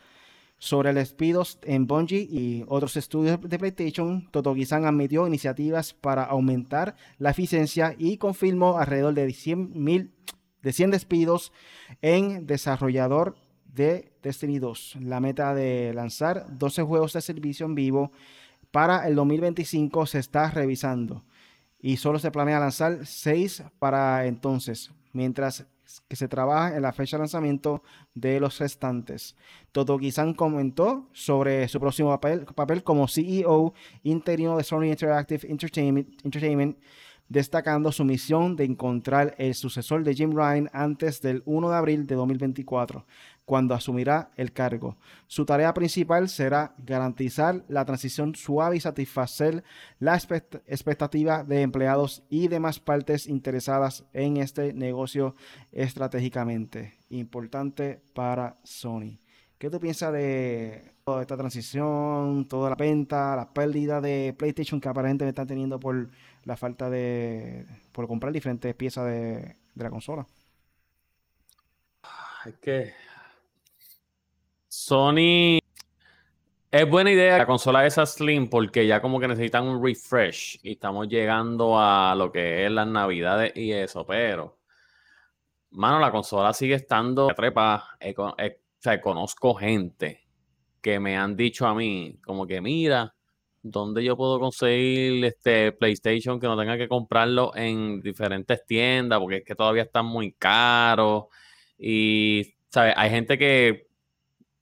[0.63, 7.31] sobre despidos en Bungie y otros estudios de PlayStation, Totoki-san admitió iniciativas para aumentar la
[7.31, 10.13] eficiencia y confirmó alrededor de 100,
[10.61, 11.51] de 100 despidos
[12.01, 13.35] en desarrollador
[13.65, 14.99] de Destiny 2.
[15.01, 18.13] La meta de lanzar 12 juegos de servicio en vivo
[18.73, 21.23] para el 2025 se está revisando
[21.79, 25.67] y solo se planea lanzar 6 para entonces, mientras
[26.07, 27.83] que se trabaja en la fecha de lanzamiento
[28.15, 29.35] de los restantes.
[29.73, 36.79] Totoki-san comentó sobre su próximo papel, papel, como CEO interino de Sony Interactive Entertainment,
[37.29, 42.07] destacando su misión de encontrar el sucesor de Jim Ryan antes del 1 de abril
[42.07, 43.05] de 2024
[43.45, 44.97] cuando asumirá el cargo.
[45.27, 49.63] Su tarea principal será garantizar la transición suave y satisfacer
[49.99, 55.35] la expectativa de empleados y demás partes interesadas en este negocio
[55.71, 59.19] estratégicamente importante para Sony.
[59.57, 64.89] ¿Qué tú piensas de toda esta transición, toda la venta, la pérdida de PlayStation que
[64.89, 66.09] aparentemente están teniendo por
[66.43, 70.27] la falta de, por comprar diferentes piezas de, de la consola?
[72.45, 72.91] Es que
[74.75, 75.59] Sony
[76.71, 80.71] es buena idea la consola esa Slim porque ya como que necesitan un refresh y
[80.71, 84.57] estamos llegando a lo que es las navidades y eso, pero
[85.69, 87.87] mano, la consola sigue estando trepa.
[88.17, 88.35] o
[88.79, 90.23] sea, conozco gente
[90.81, 93.13] que me han dicho a mí como que mira,
[93.61, 99.19] ¿dónde yo puedo conseguir este PlayStation que no tenga que comprarlo en diferentes tiendas?
[99.19, 101.25] Porque es que todavía están muy caros.
[101.77, 102.95] Y, ¿sabes?
[102.97, 103.92] Hay gente que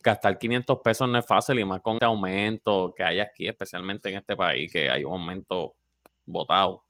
[0.04, 4.10] gastar 500 pesos no es fácil y más con este aumento que hay aquí, especialmente
[4.10, 5.76] en este país, que hay un aumento
[6.26, 6.86] votado.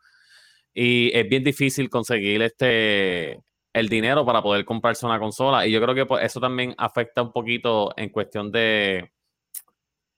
[0.74, 3.42] Y es bien difícil conseguir este
[3.74, 5.66] el dinero para poder comprarse una consola.
[5.66, 9.12] Y yo creo que pues, eso también afecta un poquito en cuestión de,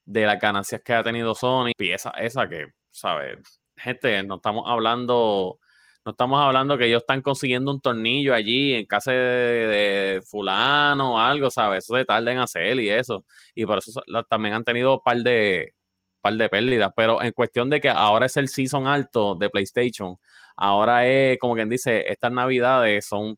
[0.06, 1.72] de las ganancias que ha tenido Sony.
[1.78, 3.62] Pieza esa que, ¿sabes?
[3.76, 5.60] Gente, no estamos hablando
[6.06, 11.20] no estamos hablando que ellos están consiguiendo un tornillo allí en casa de, fulano o
[11.20, 11.86] algo, ¿sabes?
[11.86, 13.26] Eso se tarda en hacer y eso.
[13.56, 15.74] Y por eso también han tenido un par de,
[16.22, 16.92] par de pérdidas.
[16.96, 20.18] Pero en cuestión de que ahora es el season alto de PlayStation,
[20.58, 23.38] ahora es, como quien dice, estas navidades son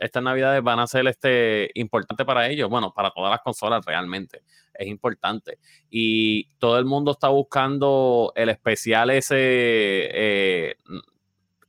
[0.00, 4.42] estas navidades van a ser este, importante para ellos, bueno, para todas las consolas realmente,
[4.72, 5.58] es importante.
[5.90, 10.76] Y todo el mundo está buscando el especial ese, eh,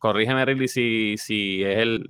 [0.01, 2.09] corrígeme, Ridley, si, si es el,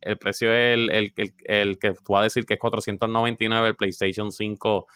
[0.00, 1.12] el precio el, el,
[1.44, 4.86] el, que tú vas a decir que es 499 el PlayStation 5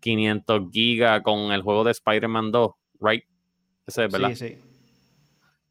[0.00, 3.24] 500 gigas con el juego de Spider-Man 2, right?
[3.86, 4.30] Ese es, ¿verdad?
[4.30, 4.58] Sí, sí.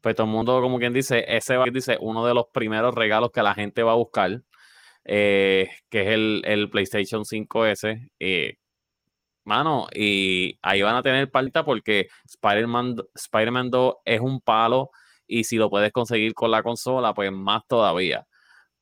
[0.00, 3.30] Pues todo el mundo, como quien dice, ese va dice uno de los primeros regalos
[3.30, 4.42] que la gente va a buscar,
[5.04, 8.10] eh, que es el, el PlayStation 5S.
[8.18, 8.56] Eh,
[9.44, 14.90] mano, y ahí van a tener palta porque Spider-Man Spider 2 es un palo
[15.26, 18.26] y si lo puedes conseguir con la consola, pues más todavía.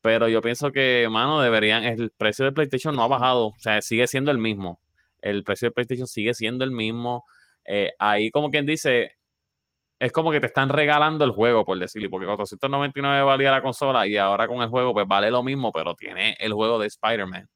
[0.03, 3.81] Pero yo pienso que, mano, deberían, el precio de PlayStation no ha bajado, o sea,
[3.83, 4.81] sigue siendo el mismo.
[5.21, 7.25] El precio de PlayStation sigue siendo el mismo.
[7.65, 9.17] Eh, ahí como quien dice,
[10.03, 14.05] es como que te están regalando el juego, por decirlo, porque 499 valía la consola
[14.07, 17.49] y ahora con el juego pues vale lo mismo, pero tiene el juego de Spider-Man.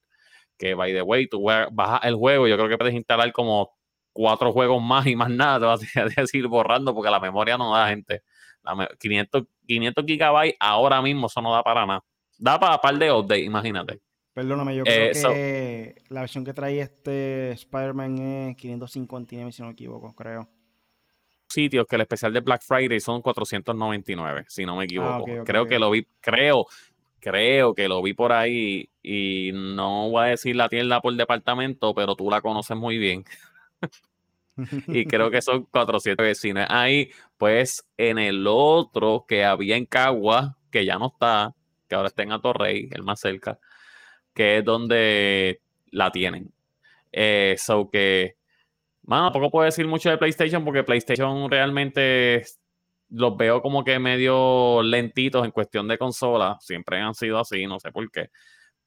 [0.57, 3.73] Que, by the way, tú bajas el juego, yo creo que puedes instalar como
[4.13, 7.75] cuatro juegos más y más nada, te vas a decir borrando porque la memoria no
[7.75, 8.23] da, gente.
[8.99, 12.05] 500, 500 gigabytes ahora mismo, eso no da para nada.
[12.39, 14.01] Da para par de updates, imagínate.
[14.37, 19.69] Perdóname, yo creo eh, que la versión que trae este Spider-Man es 559, si no
[19.69, 20.47] me equivoco, creo.
[21.49, 25.45] Sitios que el especial de Black Friday son 499, si no me ah, equivoco.
[25.45, 26.67] creo que lo vi, creo,
[27.19, 31.95] creo que lo vi por ahí y no voy a decir la tienda por departamento,
[31.95, 33.25] pero tú la conoces muy bien.
[34.89, 36.67] y creo que son 400 vecinos.
[36.69, 41.55] Ahí, pues en el otro que había en Cagua, que ya no está,
[41.89, 43.59] que ahora está en Atorrey, el más cerca,
[44.35, 45.61] que es donde
[45.91, 46.53] la tienen.
[47.13, 48.37] Eh, so que,
[49.03, 52.45] bueno, tampoco puedo decir mucho de PlayStation porque PlayStation realmente
[53.11, 56.57] los veo como que medio lentitos en cuestión de consola.
[56.61, 58.31] Siempre han sido así, no sé por qué.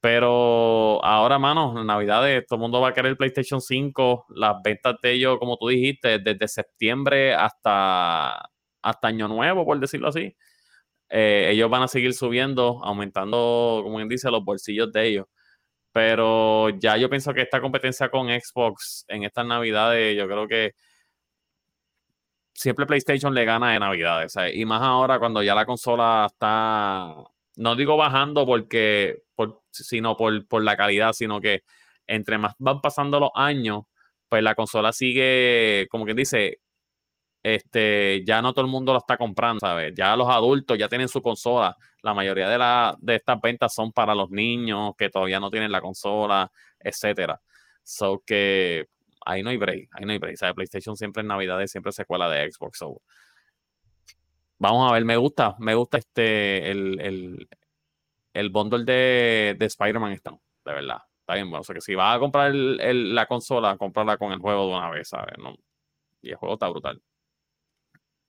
[0.00, 4.26] Pero ahora, mano, en Navidades todo el mundo va a querer el PlayStation 5.
[4.30, 8.50] Las ventas de ellos, como tú dijiste, desde septiembre hasta,
[8.82, 10.34] hasta Año Nuevo, por decirlo así.
[11.10, 15.26] Eh, ellos van a seguir subiendo, aumentando, como quien dice, los bolsillos de ellos.
[15.92, 20.74] Pero ya yo pienso que esta competencia con Xbox en estas Navidades, yo creo que
[22.54, 24.34] siempre PlayStation le gana de Navidades.
[24.54, 27.14] Y más ahora cuando ya la consola está,
[27.56, 31.62] no digo bajando porque, por, sino por, por la calidad, sino que
[32.06, 33.84] entre más van pasando los años,
[34.28, 36.60] pues la consola sigue, como quien dice,
[37.42, 39.94] este, ya no todo el mundo lo está comprando, ¿sabes?
[39.96, 41.76] Ya los adultos ya tienen su consola.
[42.02, 45.72] La mayoría de, la, de estas ventas son para los niños que todavía no tienen
[45.72, 47.40] la consola, etcétera.
[47.82, 48.86] So que
[49.24, 50.36] ahí no hay break, ahí no hay break.
[50.36, 50.54] ¿sabes?
[50.54, 52.84] PlayStation siempre en Navidades siempre secuela de Xbox.
[54.58, 57.48] Vamos a ver, me gusta, me gusta este, el,
[58.32, 60.30] el bundle de, de Spider-Man está,
[60.64, 60.98] de verdad.
[61.20, 61.60] Está bien bueno.
[61.60, 64.90] O sea que si vas a comprar la consola, comprarla con el juego de una
[64.90, 65.38] vez, ¿sabes?
[65.38, 65.54] No,
[66.22, 67.00] y el juego está brutal.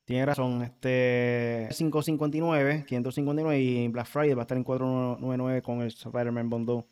[0.05, 5.87] Tiene razón, este 559, 559 y Black Friday va a estar en 499 con el
[5.87, 6.85] Spider-Man Bundle.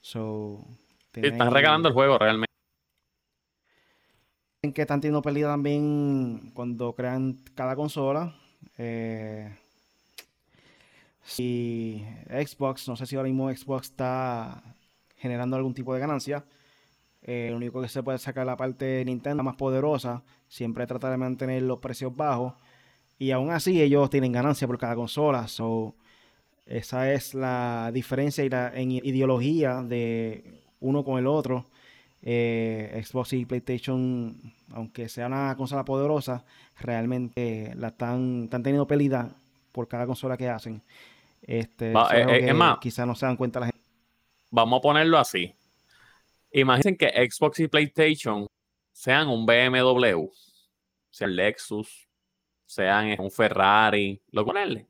[0.00, 0.64] So,
[1.12, 2.46] están regalando el juego realmente.
[4.62, 8.34] En que están teniendo pérdida también cuando crean cada consola.
[8.78, 9.54] Eh,
[11.26, 14.62] si Xbox, no sé si ahora mismo Xbox está
[15.16, 16.44] generando algún tipo de ganancia.
[17.22, 21.10] Eh, lo único que se puede sacar la parte de Nintendo más poderosa, siempre trata
[21.10, 22.54] de mantener los precios bajos.
[23.18, 25.48] Y aún así ellos tienen ganancia por cada consola.
[25.48, 25.96] So,
[26.66, 31.66] esa es la diferencia en ideología de uno con el otro.
[32.22, 34.36] Eh, Xbox y PlayStation,
[34.72, 36.44] aunque sea una consola poderosa,
[36.78, 39.30] realmente la están, están teniendo pelea
[39.72, 40.82] por cada consola que hacen.
[41.46, 43.80] Este, eh, es más, quizás no se dan cuenta la gente.
[44.50, 45.54] Vamos a ponerlo así.
[46.50, 48.46] Imaginen que Xbox y PlayStation
[48.92, 50.28] sean un BMW,
[51.10, 52.08] sean Lexus,
[52.64, 54.88] sean un Ferrari, lo ponerle.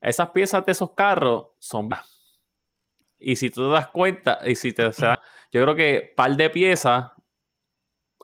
[0.00, 1.88] Esas piezas de esos carros son
[3.18, 5.20] y si tú te das cuenta, y si te sea,
[5.52, 7.10] yo creo que par de piezas,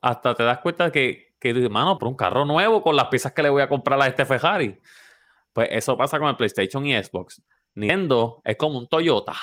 [0.02, 3.42] hasta te das cuenta que, que mano, por un carro nuevo con las piezas que
[3.42, 4.78] le voy a comprar a este Ferrari.
[5.52, 7.42] Pues eso pasa con el PlayStation y Xbox.
[7.74, 9.34] Nintendo es como un Toyota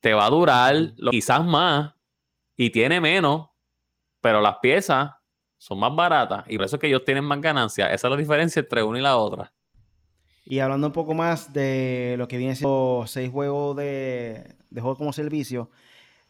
[0.00, 1.94] te va a durar quizás más
[2.56, 3.48] y tiene menos,
[4.20, 5.12] pero las piezas
[5.58, 7.92] son más baratas y por eso es que ellos tienen más ganancias.
[7.92, 9.52] Esa es la diferencia entre una y la otra.
[10.44, 14.96] Y hablando un poco más de lo que viene siendo seis juegos de, de juego
[14.96, 15.70] como servicio,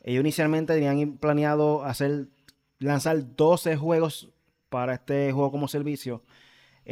[0.02, 2.26] ellos inicialmente tenían planeado hacer
[2.78, 4.30] lanzar 12 juegos
[4.68, 6.22] para este juego como servicio.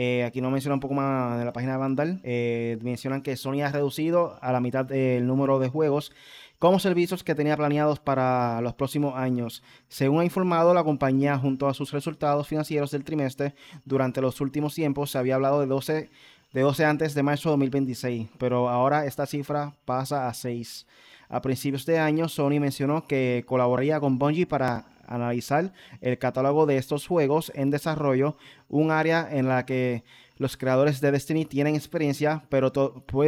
[0.00, 2.20] Eh, aquí nos menciona un poco más de la página de Vandal.
[2.22, 6.12] Eh, mencionan que Sony ha reducido a la mitad el número de juegos
[6.60, 9.64] como servicios que tenía planeados para los próximos años.
[9.88, 14.72] Según ha informado la compañía junto a sus resultados financieros del trimestre, durante los últimos
[14.72, 16.10] tiempos se había hablado de 12,
[16.52, 20.86] de 12 antes de marzo de 2026, pero ahora esta cifra pasa a 6.
[21.28, 26.76] A principios de año, Sony mencionó que colaboraría con Bungie para analizar el catálogo de
[26.76, 28.36] estos juegos en desarrollo,
[28.68, 30.04] un área en la que
[30.36, 32.72] los creadores de Destiny tienen experiencia, pero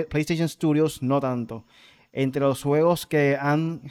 [0.08, 1.64] PlayStation Studios no tanto.
[2.12, 3.82] Entre los juegos que han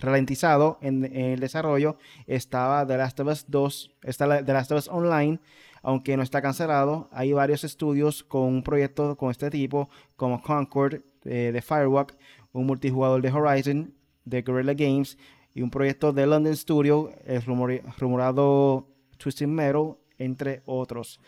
[0.00, 1.96] ralentizado en, el desarrollo
[2.26, 5.38] estaba The Last of Us 2, está The Last of Us Online,
[5.82, 7.08] aunque no está cancelado.
[7.12, 12.16] Hay varios estudios con un proyecto con este tipo, como Concord eh, de Firewalk,
[12.52, 15.16] un multijugador de Horizon de Guerrilla Games
[15.56, 18.86] y un proyecto de London Studio, el rumorado
[19.16, 21.18] Twisted Metal, entre otros.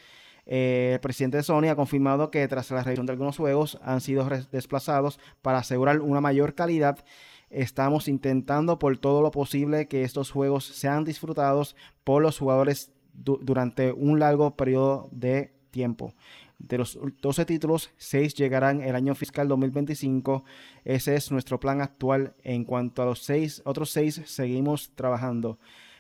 [0.45, 4.03] Eh, el presidente de Sony ha confirmado que tras la revisión de algunos juegos han
[4.03, 7.03] sido desplazados para asegurar una mayor calidad.
[7.49, 11.75] Estamos intentando por todo lo posible que estos juegos sean disfrutados
[12.05, 16.13] por los jugadores durante un largo periodo de tiempo.
[16.59, 20.45] De los 12 títulos, 6 llegarán el año fiscal 2025.
[20.85, 22.35] Ese es nuestro plan actual.
[22.43, 25.59] En cuanto a los seis, otros 6, seguimos trabajando.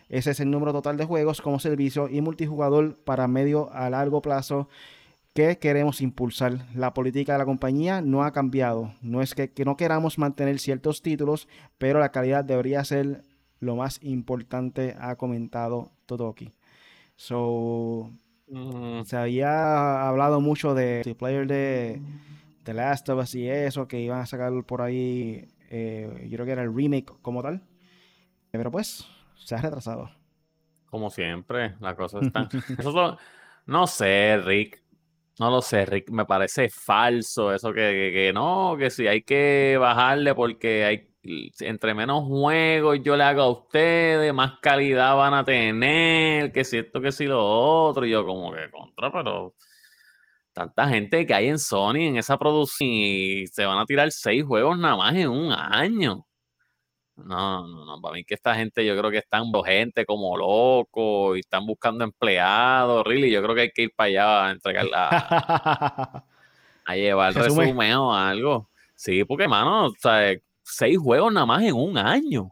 [0.09, 4.21] Ese es el número total de juegos como servicio y multijugador para medio a largo
[4.23, 4.69] plazo
[5.35, 6.67] que queremos impulsar.
[6.75, 8.95] La política de la compañía no ha cambiado.
[9.03, 11.47] No es que, no queramos mantener ciertos títulos,
[11.79, 13.23] pero la calidad debería ser
[13.61, 16.53] lo más importante, ha comentado Totoki.
[17.17, 18.11] So,
[18.51, 19.05] mm.
[19.05, 22.01] se había hablado mucho de player de
[22.69, 26.45] The Last of Us y eso, que iban a sacar por ahí, eh, yo creo
[26.45, 27.63] que era el remake como tal.
[28.51, 30.11] Pero pues, se ha retrasado.
[30.91, 32.47] Como siempre, las cosas están.
[32.79, 33.17] Eso
[33.65, 34.83] no sé, Rick.
[35.39, 36.11] No lo sé, Rick.
[36.11, 41.08] Me parece falso eso que, que, no, que si hay que bajarle porque hay
[41.61, 46.79] entre menos juegos yo le hago a ustedes, más calidad van a tener, que si
[46.79, 48.07] esto, que si lo otro.
[48.07, 49.55] Y yo, como que contra, pero
[50.53, 54.45] tanta gente que hay en Sony en esa producción y se van a tirar seis
[54.45, 56.27] juegos nada más en un año.
[57.17, 61.37] No, no, no, para mí que esta gente yo creo que están gente como loco
[61.37, 65.09] y están buscando empleados, really, yo creo que hay que ir para allá a entregarla,
[66.87, 68.71] a llevar el resumen o algo.
[68.95, 69.93] Sí, porque, mano,
[70.69, 72.51] seis juegos nada más en un año.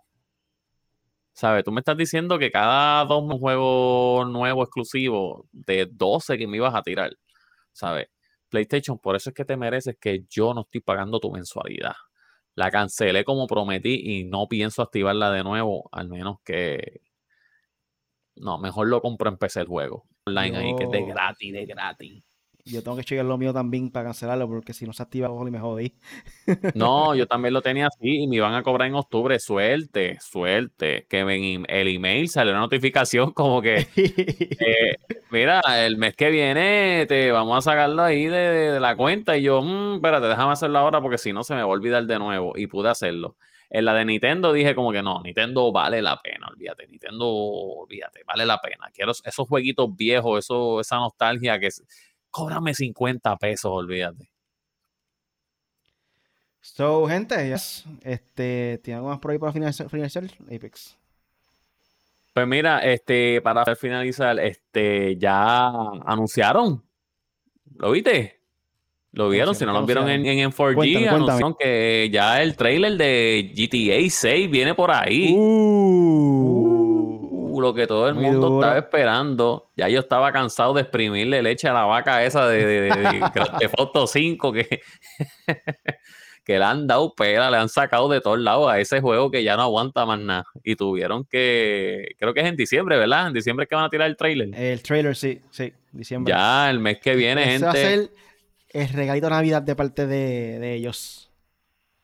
[1.33, 1.65] ¿Sabes?
[1.65, 6.75] Tú me estás diciendo que cada dos juegos nuevos exclusivos de 12 que me ibas
[6.75, 7.13] a tirar,
[7.73, 8.09] ¿sabes?
[8.49, 11.95] PlayStation, por eso es que te mereces que yo no estoy pagando tu mensualidad
[12.57, 17.03] la cancelé como prometí y no pienso activarla de nuevo, al menos que.
[18.35, 20.05] No, mejor lo compro en PC el juego.
[20.27, 22.25] Online ahí, que es de gratis, de gratis.
[22.67, 25.51] Yo tengo que chequear lo mío también para cancelarlo, porque si no se activa, y
[25.51, 25.95] me jodí.
[26.75, 29.39] No, yo también lo tenía así y me iban a cobrar en octubre.
[29.39, 31.07] Suerte, suerte.
[31.09, 34.97] Que en el email sale una notificación como que, eh,
[35.31, 39.37] mira, el mes que viene te vamos a sacarlo ahí de, la cuenta.
[39.37, 42.05] Y yo, mmm, espérate, déjame hacerlo ahora porque si no se me va a olvidar
[42.05, 42.53] de nuevo.
[42.57, 43.37] Y pude hacerlo.
[43.71, 48.23] En la de Nintendo dije como que no, Nintendo vale la pena, olvídate, Nintendo, olvídate,
[48.25, 48.91] vale la pena.
[48.93, 51.71] Quiero esos jueguitos viejos, eso, esa nostalgia que
[52.37, 54.29] cóbrame 50 pesos, olvídate.
[56.61, 57.55] So, gente,
[58.03, 60.25] este, ¿tiene algo más por ahí para finalizar,
[60.55, 60.99] Apex?
[62.35, 65.69] Pues mira, este, para finalizar, este, ya
[66.05, 66.85] anunciaron.
[67.77, 68.41] ¿Lo viste?
[69.13, 69.55] ¿Lo vieron?
[69.55, 74.51] si no lo vieron en, en, 4G, anunciaron que ya el trailer de GTA 6
[74.51, 75.35] viene por ahí.
[75.35, 76.56] Uh
[77.61, 79.71] lo que todo el mundo estaba esperando.
[79.77, 82.91] Ya yo estaba cansado de exprimirle leche a la vaca esa de, de,
[83.61, 84.81] de, Foto 5 que,
[86.45, 89.43] que le han dado pera, le han sacado de todos lados a ese juego que
[89.43, 90.47] ya no aguanta más nada.
[90.63, 93.27] Y tuvieron que, creo que es en diciembre, ¿verdad?
[93.27, 94.55] En diciembre que van a tirar el trailer.
[94.55, 96.33] El trailer, sí, sí, diciembre.
[96.33, 97.67] Ya, el mes que viene, gente.
[97.67, 98.11] va a ser
[98.71, 101.31] el regalito de Navidad de parte de, ellos.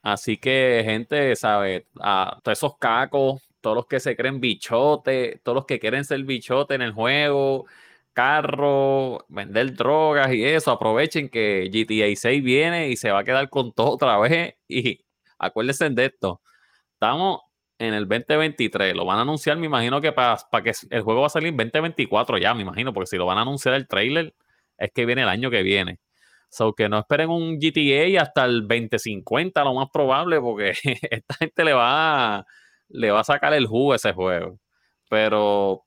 [0.02, 1.84] Así que, gente, ¿sabes?
[2.00, 6.22] A todos esos cacos todos los que se creen bichote, todos los que quieren ser
[6.24, 7.66] bichote en el juego,
[8.12, 13.48] carro, vender drogas y eso, aprovechen que GTA 6 viene y se va a quedar
[13.48, 14.54] con todo otra vez.
[14.68, 15.04] Y
[15.38, 16.40] acuérdense de esto,
[16.94, 17.40] estamos
[17.78, 21.26] en el 2023, lo van a anunciar, me imagino que para, que el juego va
[21.26, 24.34] a salir en 2024 ya, me imagino, porque si lo van a anunciar el trailer,
[24.78, 25.98] es que viene el año que viene.
[26.48, 30.74] So que no esperen un GTA hasta el 2050, lo más probable, porque
[31.10, 32.46] esta gente le va a
[32.92, 34.58] le va a sacar el jugo a ese juego.
[35.08, 35.84] Pero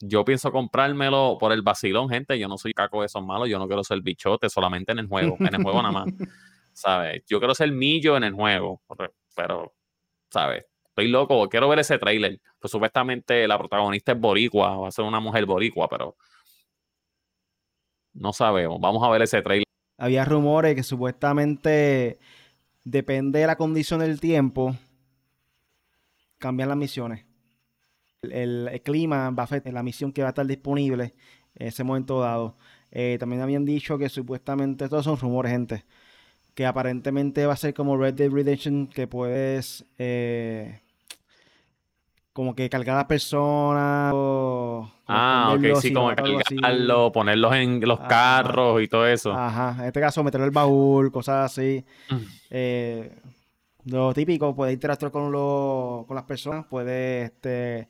[0.00, 2.38] yo pienso comprármelo por el vacilón, gente.
[2.38, 5.08] Yo no soy caco de esos malos, yo no quiero ser bichote solamente en el
[5.08, 6.06] juego, en el juego nada más.
[6.72, 7.22] ¿Sabes?
[7.26, 8.82] Yo quiero ser millo en el juego,
[9.36, 9.72] pero,
[10.28, 10.66] ¿sabes?
[10.86, 12.40] Estoy loco, quiero ver ese trailer.
[12.58, 16.16] Pues supuestamente la protagonista es boricua, va a ser una mujer boricua, pero
[18.12, 18.80] no sabemos.
[18.80, 19.64] Vamos a ver ese trailer.
[19.98, 22.18] Había rumores que supuestamente
[22.84, 24.76] depende de la condición del tiempo,
[26.44, 27.24] cambian las misiones.
[28.20, 31.14] El, clima va a afectar la misión que va a estar disponible
[31.54, 32.58] en ese momento dado.
[32.90, 35.86] Eh, también habían dicho que supuestamente, todos son rumores, gente,
[36.54, 40.80] que aparentemente va a ser como Red Dead Redemption, que puedes eh,
[42.34, 44.12] como que cargar a las personas.
[45.06, 49.32] ah, ok, sí, como cargarlo, ponerlos en los carros y todo eso.
[49.32, 51.82] Ajá, en este caso meterlo el baúl, cosas así.
[52.10, 52.16] Mm.
[52.50, 53.12] Eh,
[53.86, 55.32] lo típico, puede interactuar con,
[56.06, 57.88] con las personas, puede este,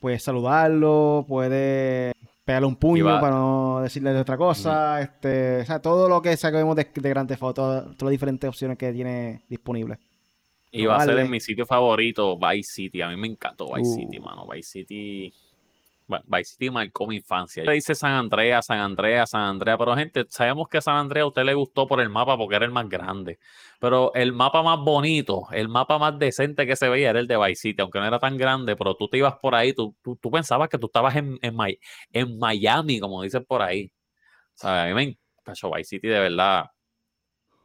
[0.00, 2.12] pues saludarlo, puede
[2.44, 6.76] pegarle un puño para no decirle otra cosa, este, o sea, todo lo que sabemos
[6.76, 9.98] de, de Grand Theft todas, las diferentes opciones que tiene disponibles.
[10.70, 13.00] Y va a ser en mi sitio favorito, Vice City.
[13.00, 14.22] A mí me encantó Vice City, uh.
[14.22, 14.46] mano.
[14.46, 15.32] Vice City
[16.08, 17.62] Vice City marcó mi infancia.
[17.70, 21.44] Dice San Andrea, San Andrea, San Andrea, pero gente, sabemos que San Andrea a usted
[21.44, 23.38] le gustó por el mapa porque era el más grande.
[23.78, 27.36] Pero el mapa más bonito, el mapa más decente que se veía era el de
[27.36, 30.30] Vice City, aunque no era tan grande, pero tú te ibas por ahí, tú, tú,
[30.30, 33.92] pensabas que tú estabas en, en, Miami, como dicen por ahí.
[34.54, 35.02] Sea, a mí me
[35.44, 36.70] encantó Vice City de verdad.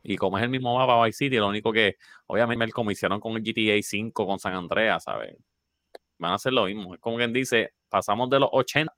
[0.03, 1.95] Y como es el mismo mapa Vice City, lo único que,
[2.27, 5.37] obviamente, como hicieron con el GTA 5, con San Andrea, ¿sabes?
[6.23, 6.93] Van a hacer lo mismo.
[6.93, 8.95] Es como quien dice, pasamos de los 80,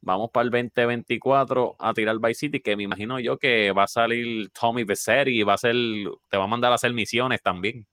[0.00, 3.88] vamos para el 2024 a tirar Vice City, que me imagino yo que va a
[3.88, 5.74] salir Tommy Becerri y va a ser,
[6.28, 7.84] te va a mandar a hacer misiones también.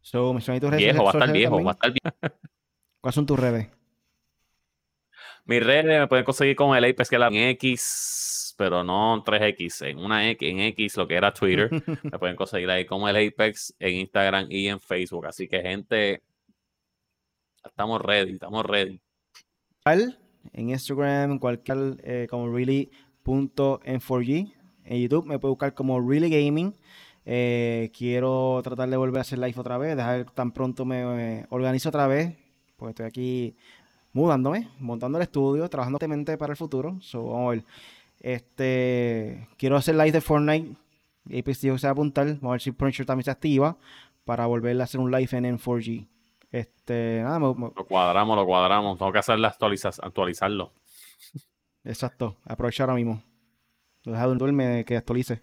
[0.00, 2.40] So, viejo, va a estar viejo, va a estar viejo.
[3.00, 3.68] ¿Cuáles son tus redes?
[5.44, 9.86] Mis redes me pueden conseguir con el Apex que la en X, pero no 3X,
[9.86, 11.70] en una X, en X, lo que era Twitter.
[12.02, 15.26] me pueden conseguir ahí como el Apex en Instagram y en Facebook.
[15.26, 16.24] Así que, gente,
[17.64, 19.00] estamos ready, estamos ready.
[20.52, 24.52] En Instagram, en cualquier, eh, como really.n4g.
[24.84, 26.74] En YouTube me puede buscar como Really Gaming.
[27.24, 31.88] Eh, quiero tratar de volver a hacer live otra vez, dejar tan pronto me, organizo
[31.88, 32.36] otra vez,
[32.76, 33.56] porque estoy aquí
[34.12, 35.98] mudándome, montando el estudio, trabajando
[36.38, 36.98] para el futuro.
[37.00, 37.64] So, vamos a ver.
[38.20, 40.76] Este, quiero hacer live de Fortnite.
[41.26, 42.26] Apex se va a apuntar.
[42.26, 43.76] Vamos a ver si Punisher también se activa
[44.24, 46.06] para volver a hacer un live en N4G.
[46.52, 48.98] Este, nada, Lo cuadramos, lo cuadramos.
[48.98, 50.72] Tengo que hacerle actualizarlo.
[51.82, 52.36] Exacto.
[52.44, 53.22] Aprovechar ahora mismo.
[54.04, 55.42] Lo dejo duerme que actualice.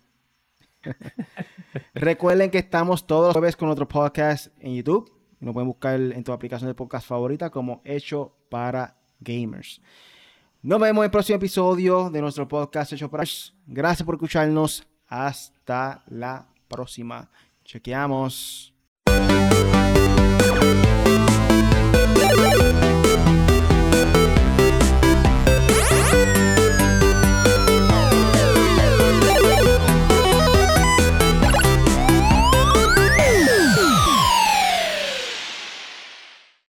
[1.94, 5.12] Recuerden que estamos todos los jueves con otro podcast en YouTube.
[5.40, 9.82] Nos pueden buscar en tu aplicación de podcast favorita como Hecho para Gamers.
[10.62, 13.56] Nos vemos en el próximo episodio de nuestro podcast Hecho para Gamers.
[13.66, 14.86] Gracias por escucharnos.
[15.08, 17.32] Hasta la próxima.
[17.64, 18.74] Chequeamos.